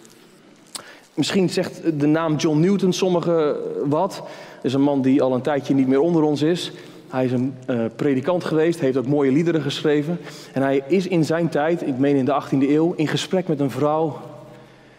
Misschien 1.14 1.50
zegt 1.50 2.00
de 2.00 2.08
naam 2.08 2.36
John 2.36 2.60
Newton 2.60 2.94
sommigen 2.94 3.56
wat. 3.90 4.16
Dat 4.16 4.26
is 4.62 4.74
een 4.74 4.82
man 4.82 5.02
die 5.02 5.22
al 5.22 5.34
een 5.34 5.42
tijdje 5.42 5.74
niet 5.74 5.88
meer 5.88 6.00
onder 6.00 6.24
ons 6.24 6.42
is. 6.42 6.72
Hij 7.10 7.26
is 7.26 7.32
een 7.32 7.56
uh, 7.70 7.86
predikant 7.96 8.44
geweest, 8.44 8.80
heeft 8.80 8.98
ook 8.98 9.08
mooie 9.08 9.32
liederen 9.32 9.62
geschreven. 9.62 10.20
En 10.54 10.62
hij 10.62 10.84
is 10.88 11.08
in 11.08 11.26
zijn 11.26 11.50
tijd, 11.50 11.88
ik 11.88 11.98
meen 11.98 12.16
in 12.16 12.26
de 12.26 12.42
18e 12.44 12.70
eeuw, 12.70 12.94
in 12.94 13.08
gesprek 13.08 13.48
met 13.48 13.60
een 13.60 13.72
vrouw 13.72 14.20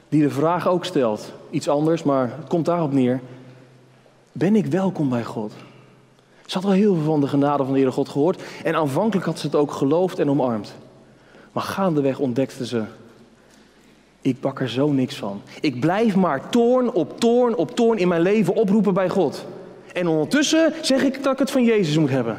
die 0.08 0.22
de 0.22 0.30
vraag 0.30 0.68
ook 0.68 0.84
stelt. 0.84 1.32
Iets 1.50 1.68
anders, 1.68 2.02
maar 2.02 2.32
het 2.36 2.48
komt 2.48 2.64
daarop 2.64 2.92
neer. 2.92 3.20
Ben 4.32 4.56
ik 4.56 4.66
welkom 4.66 5.08
bij 5.08 5.24
God? 5.24 5.52
Ze 6.46 6.54
had 6.54 6.62
wel 6.62 6.72
heel 6.72 6.94
veel 6.94 7.04
van 7.04 7.20
de 7.20 7.28
genade 7.28 7.62
van 7.62 7.72
de 7.72 7.78
Heere 7.78 7.92
God 7.92 8.08
gehoord. 8.08 8.42
En 8.64 8.74
aanvankelijk 8.74 9.26
had 9.26 9.38
ze 9.38 9.46
het 9.46 9.54
ook 9.54 9.72
geloofd 9.72 10.18
en 10.18 10.30
omarmd. 10.30 10.74
Maar 11.52 11.62
gaandeweg 11.62 12.18
ontdekte 12.18 12.66
ze, 12.66 12.84
ik 14.20 14.40
bak 14.40 14.60
er 14.60 14.68
zo 14.68 14.92
niks 14.92 15.16
van. 15.16 15.40
Ik 15.60 15.80
blijf 15.80 16.16
maar 16.16 16.48
toorn 16.50 16.92
op 16.92 17.20
toorn 17.20 17.56
op 17.56 17.76
toorn 17.76 17.98
in 17.98 18.08
mijn 18.08 18.20
leven 18.20 18.54
oproepen 18.54 18.94
bij 18.94 19.08
God. 19.08 19.46
En 19.92 20.08
ondertussen 20.08 20.72
zeg 20.80 21.02
ik 21.02 21.22
dat 21.22 21.32
ik 21.32 21.38
het 21.38 21.50
van 21.50 21.64
Jezus 21.64 21.98
moet 21.98 22.10
hebben. 22.10 22.38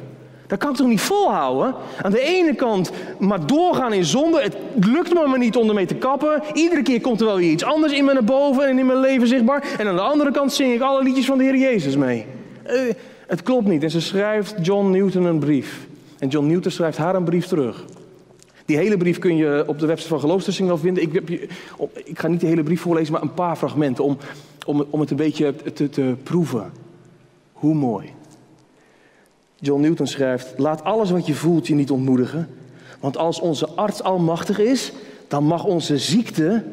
Dat 0.50 0.60
kan 0.60 0.70
ik 0.70 0.76
toch 0.76 0.88
niet 0.88 1.02
volhouden? 1.02 1.76
Aan 2.02 2.12
de 2.12 2.22
ene 2.22 2.56
kant 2.56 2.92
maar 3.20 3.46
doorgaan 3.46 3.94
in 3.94 4.06
zonde. 4.06 4.42
Het 4.42 4.58
lukt 4.86 5.14
me 5.14 5.28
maar 5.28 5.38
niet 5.38 5.56
om 5.56 5.68
ermee 5.68 5.86
te 5.86 5.96
kappen. 5.96 6.42
Iedere 6.54 6.82
keer 6.82 7.02
komt 7.02 7.20
er 7.20 7.26
wel 7.26 7.36
weer 7.36 7.52
iets 7.52 7.64
anders 7.64 7.94
in 7.94 8.06
me 8.06 8.14
naar 8.14 8.24
boven 8.24 8.68
en 8.68 8.80
in 8.80 8.86
mijn 8.86 9.00
leven 9.00 9.28
zichtbaar. 9.28 9.64
En 9.78 9.88
aan 9.88 9.96
de 9.96 10.02
andere 10.02 10.32
kant 10.32 10.54
zing 10.54 10.74
ik 10.74 10.82
alle 10.82 11.04
liedjes 11.04 11.26
van 11.26 11.38
de 11.38 11.44
Heer 11.44 11.58
Jezus 11.58 11.96
mee. 11.96 12.26
Uh, 12.68 12.74
het 13.28 13.44
klopt 13.44 13.68
niet. 13.68 13.84
En 13.84 13.92
ze 13.92 14.02
schrijft 14.02 14.56
John 14.62 14.92
Newton 14.92 15.24
een 15.24 15.40
brief. 15.40 15.88
En 16.20 16.28
John 16.28 16.48
Newton 16.48 16.72
schrijft 16.72 16.98
haar 16.98 17.16
een 17.16 17.24
brief 17.24 17.46
terug. 17.46 17.86
Die 18.66 18.78
hele 18.78 18.98
brief 18.98 19.18
kun 19.18 19.36
je 19.36 19.64
op 19.68 19.80
de 19.80 19.86
website 19.86 20.10
van 20.10 20.20
Geloofstussing 20.20 20.68
wel 20.68 20.78
vinden. 20.78 21.04
Ik, 21.04 21.14
heb, 21.14 21.30
ik, 21.30 22.20
ga 22.20 22.28
niet 22.28 22.42
de 22.42 22.48
hele 22.48 22.64
brief 22.64 22.82
voorlezen, 22.82 23.14
maar 23.14 23.22
een 23.22 23.34
paar 23.34 23.56
fragmenten 23.56 24.04
om, 24.04 24.18
om, 24.66 24.86
om 24.90 25.00
het 25.00 25.12
een 25.12 25.18
beetje 25.18 25.54
te, 25.74 25.90
te 25.90 26.16
proeven. 26.24 26.72
Hoe 27.60 27.74
mooi. 27.74 28.14
John 29.56 29.82
Newton 29.82 30.08
schrijft: 30.08 30.54
Laat 30.58 30.84
alles 30.84 31.12
wat 31.12 31.28
je 31.28 31.34
voelt 31.34 31.68
je 31.68 31.76
niet 31.76 31.92
ontmoedigen. 31.92 32.50
Want 33.00 33.18
als 33.18 33.40
onze 33.40 33.68
arts 33.68 34.04
almachtig 34.04 34.60
is, 34.60 34.92
dan 35.28 35.44
mag 35.44 35.64
onze 35.64 35.98
ziekte, 35.98 36.64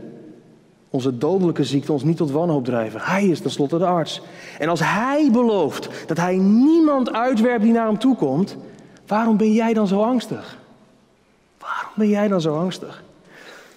onze 0.90 1.18
dodelijke 1.18 1.64
ziekte, 1.64 1.92
ons 1.92 2.02
niet 2.02 2.16
tot 2.16 2.30
wanhoop 2.30 2.64
drijven. 2.64 3.00
Hij 3.00 3.26
is 3.26 3.40
tenslotte 3.40 3.78
de 3.78 3.86
arts. 3.86 4.22
En 4.58 4.68
als 4.68 4.80
hij 4.80 5.28
belooft 5.32 5.88
dat 6.06 6.16
hij 6.16 6.36
niemand 6.36 7.12
uitwerpt 7.12 7.62
die 7.62 7.72
naar 7.72 7.86
hem 7.86 7.98
toe 7.98 8.16
komt, 8.16 8.56
waarom 9.06 9.36
ben 9.36 9.52
jij 9.52 9.72
dan 9.72 9.86
zo 9.86 10.02
angstig? 10.02 10.58
Waarom 11.58 11.92
ben 11.96 12.08
jij 12.08 12.28
dan 12.28 12.40
zo 12.40 12.56
angstig? 12.56 13.04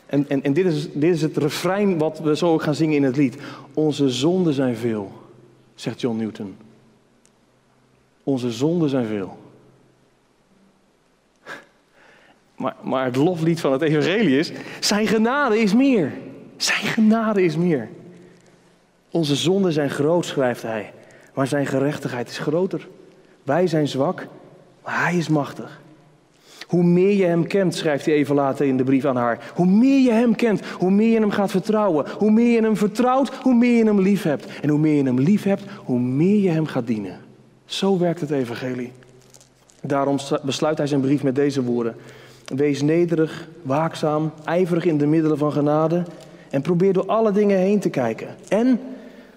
En, 0.06 0.30
en, 0.30 0.44
en 0.44 0.54
dit, 0.54 0.66
is, 0.66 0.92
dit 0.94 1.14
is 1.16 1.22
het 1.22 1.38
refrein 1.38 1.98
wat 1.98 2.20
we 2.20 2.36
zo 2.36 2.58
gaan 2.58 2.76
zingen 2.76 2.96
in 2.96 3.04
het 3.04 3.18
lied. 3.18 3.38
Onze 3.74 4.10
zonden 4.10 4.54
zijn 4.54 4.76
veel, 4.76 5.12
zegt 5.76 6.02
John 6.02 6.18
Newton. 6.18 6.56
Onze 8.30 8.52
zonden 8.52 8.90
zijn 8.90 9.06
veel. 9.06 9.38
Maar, 12.56 12.76
maar 12.82 13.06
het 13.06 13.16
loflied 13.16 13.60
van 13.60 13.72
het 13.72 13.82
evangelie 13.82 14.40
is, 14.40 14.52
zijn 14.80 15.08
genade 15.08 15.60
is 15.60 15.74
meer. 15.74 16.14
Zijn 16.58 16.86
genade 16.86 17.44
is 17.44 17.58
meer. 17.58 17.90
Onze 19.12 19.36
zonden 19.36 19.74
zijn 19.74 19.90
groot, 19.90 20.26
schrijft 20.26 20.62
hij, 20.62 20.94
maar 21.34 21.48
zijn 21.48 21.66
gerechtigheid 21.66 22.30
is 22.30 22.38
groter. 22.38 22.88
Wij 23.44 23.68
zijn 23.68 23.88
zwak, 23.88 24.28
maar 24.84 25.04
hij 25.04 25.18
is 25.18 25.28
machtig. 25.28 25.82
Hoe 26.68 26.84
meer 26.84 27.16
je 27.16 27.26
hem 27.26 27.48
kent, 27.48 27.76
schrijft 27.76 28.06
hij 28.06 28.14
even 28.14 28.36
later 28.36 28.66
in 28.66 28.78
de 28.78 28.84
brief 28.84 29.06
aan 29.06 29.16
haar. 29.16 29.52
Hoe 29.56 29.66
meer 29.66 30.00
je 30.00 30.12
hem 30.12 30.36
kent, 30.36 30.66
hoe 30.66 30.92
meer 30.92 31.12
je 31.12 31.20
hem 31.20 31.32
gaat 31.32 31.52
vertrouwen. 31.52 32.06
Hoe 32.18 32.32
meer 32.32 32.52
je 32.52 32.62
hem 32.62 32.78
vertrouwt, 32.78 33.36
hoe 33.36 33.56
meer 33.56 33.78
je 33.78 33.86
hem 33.86 34.02
lief 34.02 34.24
hebt. 34.24 34.46
En 34.62 34.70
hoe 34.70 34.80
meer 34.80 34.96
je 34.96 35.04
hem 35.04 35.20
lief 35.20 35.44
hebt, 35.44 35.64
hoe 35.86 36.00
meer 36.00 36.40
je 36.40 36.50
hem 36.50 36.66
gaat 36.66 36.88
dienen. 36.88 37.28
Zo 37.70 37.98
werkt 37.98 38.22
het 38.22 38.32
evangelie. 38.32 38.92
Daarom 39.82 40.18
besluit 40.42 40.78
hij 40.78 40.88
zijn 40.88 41.02
brief 41.02 41.24
met 41.24 41.36
deze 41.36 41.64
woorden. 41.64 41.96
Wees 42.46 42.82
nederig, 42.82 43.48
waakzaam, 43.62 44.32
ijverig 44.44 44.86
in 44.86 44.98
de 44.98 45.06
middelen 45.06 45.38
van 45.38 45.52
genade 45.52 46.04
en 46.50 46.62
probeer 46.62 46.94
door 46.94 47.06
alle 47.06 47.32
dingen 47.32 47.58
heen 47.58 47.80
te 47.80 47.90
kijken. 47.90 48.28
En, 48.48 48.80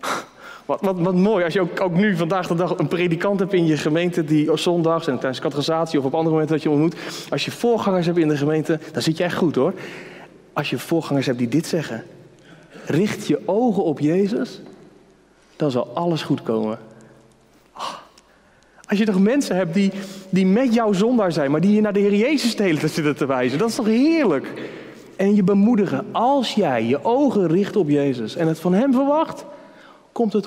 Wat, 0.66 0.80
wat, 0.80 0.98
wat 0.98 1.14
mooi 1.14 1.44
als 1.44 1.52
je 1.52 1.60
ook, 1.60 1.94
nu 1.94 2.16
vandaag 2.16 2.46
de 2.46 2.54
dag 2.54 2.78
een 2.78 2.88
predikant 2.88 3.38
hebt 3.38 3.52
in 3.52 3.66
je 3.66 3.76
gemeente 3.76 4.24
die 4.24 4.56
zondags 4.56 5.06
en 5.06 5.18
tijdens 5.18 5.40
catechisatie 5.40 5.98
of 5.98 6.04
op 6.04 6.14
andere 6.14 6.30
momenten 6.30 6.54
dat 6.54 6.62
je 6.62 6.70
ontmoet. 6.70 6.96
Als 7.28 7.44
je 7.44 7.50
voorgangers 7.50 8.06
hebt 8.06 8.18
in 8.18 8.28
de 8.28 8.36
gemeente, 8.36 8.78
dan 8.92 9.02
zit 9.02 9.16
je 9.16 9.24
echt 9.24 9.36
goed 9.36 9.54
hoor. 9.54 9.72
Als 10.52 10.70
je 10.70 10.78
voorgangers 10.78 11.26
hebt 11.26 11.38
die 11.38 11.48
dit 11.48 11.66
zeggen. 11.66 12.04
Richt 12.86 13.26
je 13.26 13.40
ogen 13.44 13.84
op 13.84 14.00
Jezus, 14.00 14.60
dan 15.56 15.70
zal 15.70 15.90
alles 15.94 16.22
goed 16.22 16.42
komen. 16.42 16.78
Als 18.92 19.00
je 19.00 19.06
toch 19.06 19.20
mensen 19.20 19.56
hebt 19.56 19.74
die, 19.74 19.92
die 20.30 20.46
met 20.46 20.74
jou 20.74 20.94
zondaar 20.94 21.32
zijn, 21.32 21.50
maar 21.50 21.60
die 21.60 21.74
je 21.74 21.80
naar 21.80 21.92
de 21.92 22.00
Heer 22.00 22.14
Jezus 22.14 22.56
de 22.56 22.62
hele 22.62 22.88
zitten 22.88 23.16
te 23.16 23.26
wijzen, 23.26 23.58
dat 23.58 23.68
is 23.68 23.74
toch 23.74 23.86
heerlijk? 23.86 24.52
En 25.16 25.34
je 25.34 25.42
bemoedigen, 25.42 26.06
als 26.12 26.54
jij 26.54 26.84
je 26.84 27.04
ogen 27.04 27.46
richt 27.46 27.76
op 27.76 27.88
Jezus 27.88 28.36
en 28.36 28.46
het 28.48 28.58
van 28.58 28.74
Hem 28.74 28.92
verwacht, 28.92 29.44
komt 30.12 30.32
het 30.32 30.46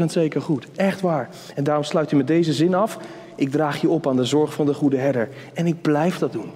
100% 0.00 0.04
zeker 0.04 0.42
goed. 0.42 0.66
Echt 0.76 1.00
waar. 1.00 1.28
En 1.54 1.64
daarom 1.64 1.84
sluit 1.84 2.10
hij 2.10 2.18
met 2.18 2.26
deze 2.26 2.52
zin 2.52 2.74
af. 2.74 2.98
Ik 3.36 3.50
draag 3.50 3.80
je 3.80 3.88
op 3.88 4.06
aan 4.06 4.16
de 4.16 4.24
zorg 4.24 4.52
van 4.52 4.66
de 4.66 4.74
goede 4.74 4.96
herder. 4.96 5.28
En 5.54 5.66
ik 5.66 5.82
blijf 5.82 6.18
dat 6.18 6.32
doen. 6.32 6.50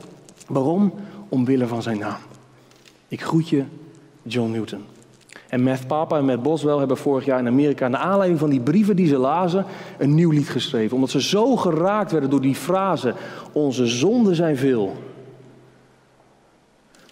Waarom? 0.47 0.93
Omwille 1.29 1.67
van 1.67 1.83
zijn 1.83 1.99
naam. 1.99 2.21
Ik 3.09 3.23
groet 3.23 3.49
je, 3.49 3.65
John 4.23 4.51
Newton. 4.51 4.92
En 5.53 5.63
Matt 5.63 5.87
Papa 5.87 6.17
en 6.17 6.25
Matt 6.25 6.43
Boswell 6.43 6.79
hebben 6.79 6.97
vorig 6.97 7.25
jaar 7.25 7.39
in 7.39 7.47
Amerika, 7.47 7.89
naar 7.89 8.01
aanleiding 8.01 8.41
van 8.41 8.51
die 8.51 8.61
brieven 8.61 8.97
die 8.97 9.07
ze 9.07 9.17
lazen, 9.17 9.65
een 9.99 10.15
nieuw 10.15 10.31
lied 10.31 10.49
geschreven. 10.49 10.95
Omdat 10.95 11.11
ze 11.11 11.23
zo 11.23 11.57
geraakt 11.57 12.13
werden 12.13 12.31
door 12.31 12.41
die 12.41 12.55
frase: 12.55 13.15
Onze 13.53 13.87
zonden 13.87 14.35
zijn 14.35 14.57
veel, 14.57 14.97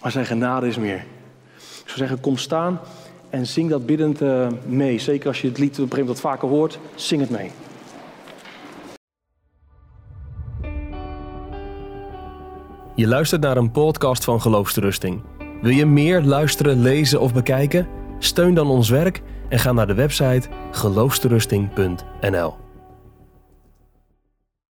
maar 0.02 0.10
zijn 0.10 0.26
genade 0.26 0.66
is 0.66 0.78
meer. 0.78 1.04
Ik 1.56 1.82
zou 1.84 1.98
zeggen, 1.98 2.20
kom 2.20 2.36
staan 2.36 2.80
en 3.30 3.46
zing 3.46 3.70
dat 3.70 3.86
biddend 3.86 4.22
uh, 4.22 4.46
mee. 4.66 4.98
Zeker 4.98 5.28
als 5.28 5.40
je 5.40 5.48
het 5.48 5.58
lied 5.58 5.70
op 5.70 5.76
een 5.76 5.82
gegeven 5.82 6.06
moment 6.06 6.22
wat 6.22 6.32
vaker 6.32 6.48
hoort, 6.48 6.78
zing 6.94 7.20
het 7.20 7.30
mee. 7.30 7.50
Je 12.94 13.06
luistert 13.06 13.40
naar 13.40 13.56
een 13.56 13.70
podcast 13.70 14.24
van 14.24 14.40
Geloofsterusting. 14.40 15.22
Wil 15.62 15.72
je 15.72 15.86
meer 15.86 16.22
luisteren, 16.22 16.82
lezen 16.82 17.20
of 17.20 17.34
bekijken? 17.34 17.99
Steun 18.22 18.54
dan 18.54 18.70
ons 18.70 18.88
werk 18.88 19.22
en 19.48 19.58
ga 19.58 19.72
naar 19.72 19.86
de 19.86 19.94
website 19.94 20.48
geloofsterusting.nl. 20.70 22.69